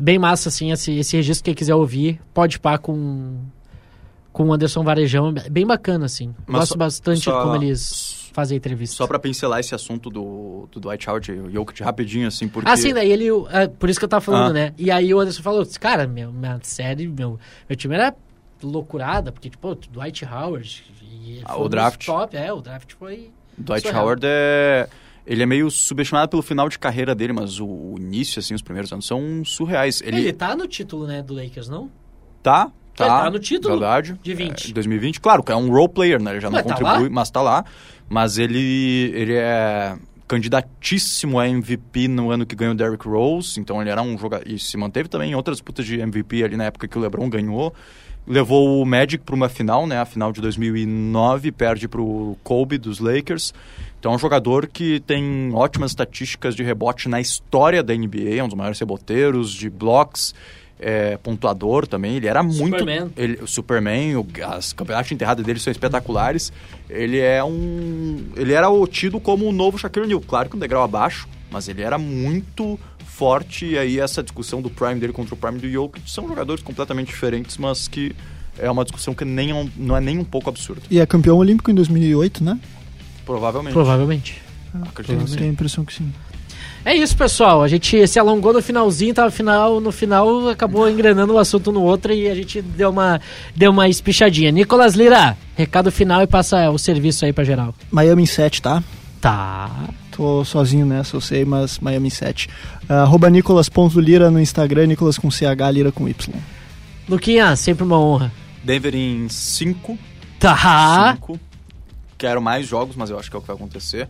[0.00, 3.38] bem massa assim esse, esse registro, quem quiser ouvir, pode pá com
[4.32, 6.34] com o Anderson Varejão, bem bacana assim.
[6.46, 8.96] Mas Gosto só- bastante só- como eles fazem a entrevista.
[8.96, 12.68] Só pra pincelar esse assunto do, do Dwight Howard e o Jokic rapidinho, assim, porque...
[12.68, 13.28] Ah, sim, daí ele.
[13.50, 14.52] é, por isso que eu tava falando, Ah.
[14.52, 14.74] né?
[14.76, 17.38] E aí o Anderson falou: cara, meu, minha série, meu,
[17.68, 18.12] meu time era
[18.60, 20.84] loucurada, porque, tipo, Dwight Howard.
[21.12, 22.04] E Ah, foi o draft.
[22.04, 23.30] Top, é, o draft foi.
[23.56, 24.02] Dwight surreal.
[24.04, 24.88] Howard é...
[25.26, 28.60] Ele é meio subestimado pelo final de carreira dele, mas o, o início, assim, os
[28.62, 30.02] primeiros anos são surreais.
[30.04, 31.90] Ele, Ele, tá no título, né, do Lakers, não?
[32.42, 33.04] tá, tá.
[33.04, 34.18] Ele tá no título Verdade.
[34.22, 34.70] de 20.
[34.70, 35.20] É, 2020.
[35.20, 36.32] Claro, é um role player, né?
[36.32, 37.10] Ele já não Mas tá contribui, lá?
[37.10, 37.64] mas tá lá.
[38.08, 39.96] Mas ele, ele é
[40.28, 43.58] candidatíssimo a MVP no ano que ganhou o Derrick Rose.
[43.58, 44.46] Então ele era um jogador...
[44.46, 47.28] E se manteve também em outras disputas de MVP ali na época que o LeBron
[47.30, 47.74] ganhou.
[48.26, 49.98] Levou o Magic para uma final, né?
[49.98, 53.52] A final de 2009, perde para o Kobe dos Lakers.
[54.04, 58.44] Então é um jogador que tem ótimas estatísticas de rebote na história da NBA, é
[58.44, 60.34] um dos maiores reboteiros, de blocos,
[60.78, 62.16] é, pontuador também.
[62.16, 62.78] Ele era muito.
[62.80, 63.10] Superman.
[63.16, 66.52] Ele, o Superman, o, as campeonatos de enterrada dele são espetaculares.
[66.90, 68.26] Ele é um.
[68.36, 71.66] Ele era o tido como o novo Shaquille O'Neal, claro que um degrau abaixo, mas
[71.66, 73.64] ele era muito forte.
[73.64, 77.06] E aí essa discussão do prime dele contra o prime do Jokic são jogadores completamente
[77.06, 78.14] diferentes, mas que
[78.58, 80.82] é uma discussão que nem, é um- não é nem um pouco absurda.
[80.90, 82.60] E é campeão olímpico em 2008, né?
[83.24, 83.72] Provavelmente.
[83.72, 84.42] Provavelmente.
[84.82, 85.36] Acredito que sim.
[85.36, 86.12] Tenho a impressão que sim.
[86.84, 87.62] É isso, pessoal.
[87.62, 91.82] A gente se alongou no finalzinho, tava final, no final acabou engrenando um assunto no
[91.82, 93.20] outro e a gente deu uma,
[93.56, 94.50] deu uma espichadinha.
[94.50, 97.74] Nicolas Lira, recado final e passa o serviço aí pra geral.
[97.90, 98.82] Miami em 7, tá?
[99.18, 99.70] Tá.
[100.10, 102.50] Tô sozinho nessa, eu sei, mas Miami em 7.
[102.86, 106.34] Ah, arroba Nicolas.lira no Instagram, Nicolas com CH, Lira com Y.
[107.08, 108.30] Luquinha, sempre uma honra.
[108.62, 109.98] Denver em 5.
[110.38, 111.14] Tá.
[111.14, 111.40] 5.
[112.24, 114.08] Quero mais jogos, mas eu acho que é o que vai acontecer.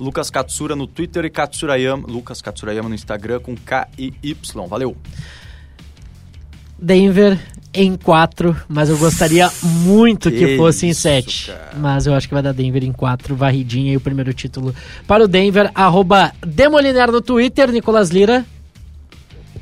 [0.00, 4.66] Lucas Katsura no Twitter e Katsurayama, Lucas Katsurayama no Instagram com K e Y.
[4.66, 4.96] Valeu.
[6.76, 7.38] Denver
[7.72, 11.52] em 4, mas eu gostaria muito que, Que fosse em isso, 7.
[11.52, 11.70] cara.
[11.76, 14.74] Mas eu acho que vai dar Denver em 4, varridinha e o primeiro título
[15.06, 15.70] para o Denver.
[15.72, 18.44] Arroba Demoliner no Twitter, Nicolas Lira.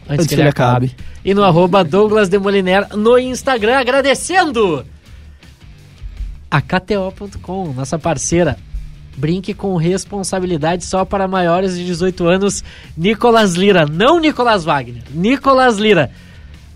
[0.09, 0.97] Antes, que ele acabe.
[1.23, 4.87] E no arroba Douglas Demoliner no Instagram, agradecendo
[6.51, 8.57] a KTO.com, nossa parceira.
[9.17, 12.65] Brinque com responsabilidade só para maiores de 18 anos.
[12.97, 15.03] Nicolas Lira, não Nicolas Wagner.
[15.11, 16.11] Nicolas Lira.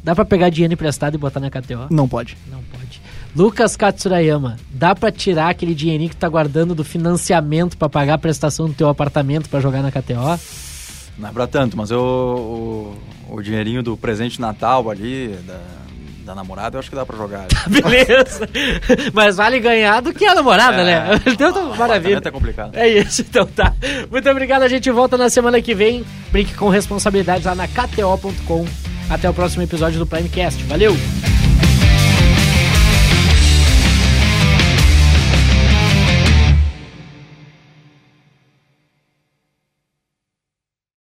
[0.03, 1.87] Dá pra pegar dinheiro emprestado e botar na KTO?
[1.91, 2.37] Não pode.
[2.51, 3.01] Não pode.
[3.35, 8.19] Lucas Katsurayama, dá pra tirar aquele dinheirinho que tá guardando do financiamento pra pagar a
[8.19, 10.39] prestação do teu apartamento pra jogar na KTO?
[11.19, 12.97] Não é pra tanto, mas eu, o,
[13.35, 15.61] o dinheirinho do presente Natal ali, da,
[16.25, 17.47] da namorada, eu acho que dá pra jogar.
[17.69, 18.49] Beleza.
[19.13, 21.21] Mas vale ganhar do que a namorada, É, né?
[21.27, 22.21] Então tá maravilha.
[22.25, 22.75] É complicado.
[22.77, 23.73] É isso, então tá.
[24.11, 26.05] Muito obrigado, a gente volta na semana que vem.
[26.33, 28.65] Brinque com responsabilidade lá na KTO.com.
[29.11, 30.63] Até o próximo episódio do Primecast.
[30.65, 31.34] Valeu!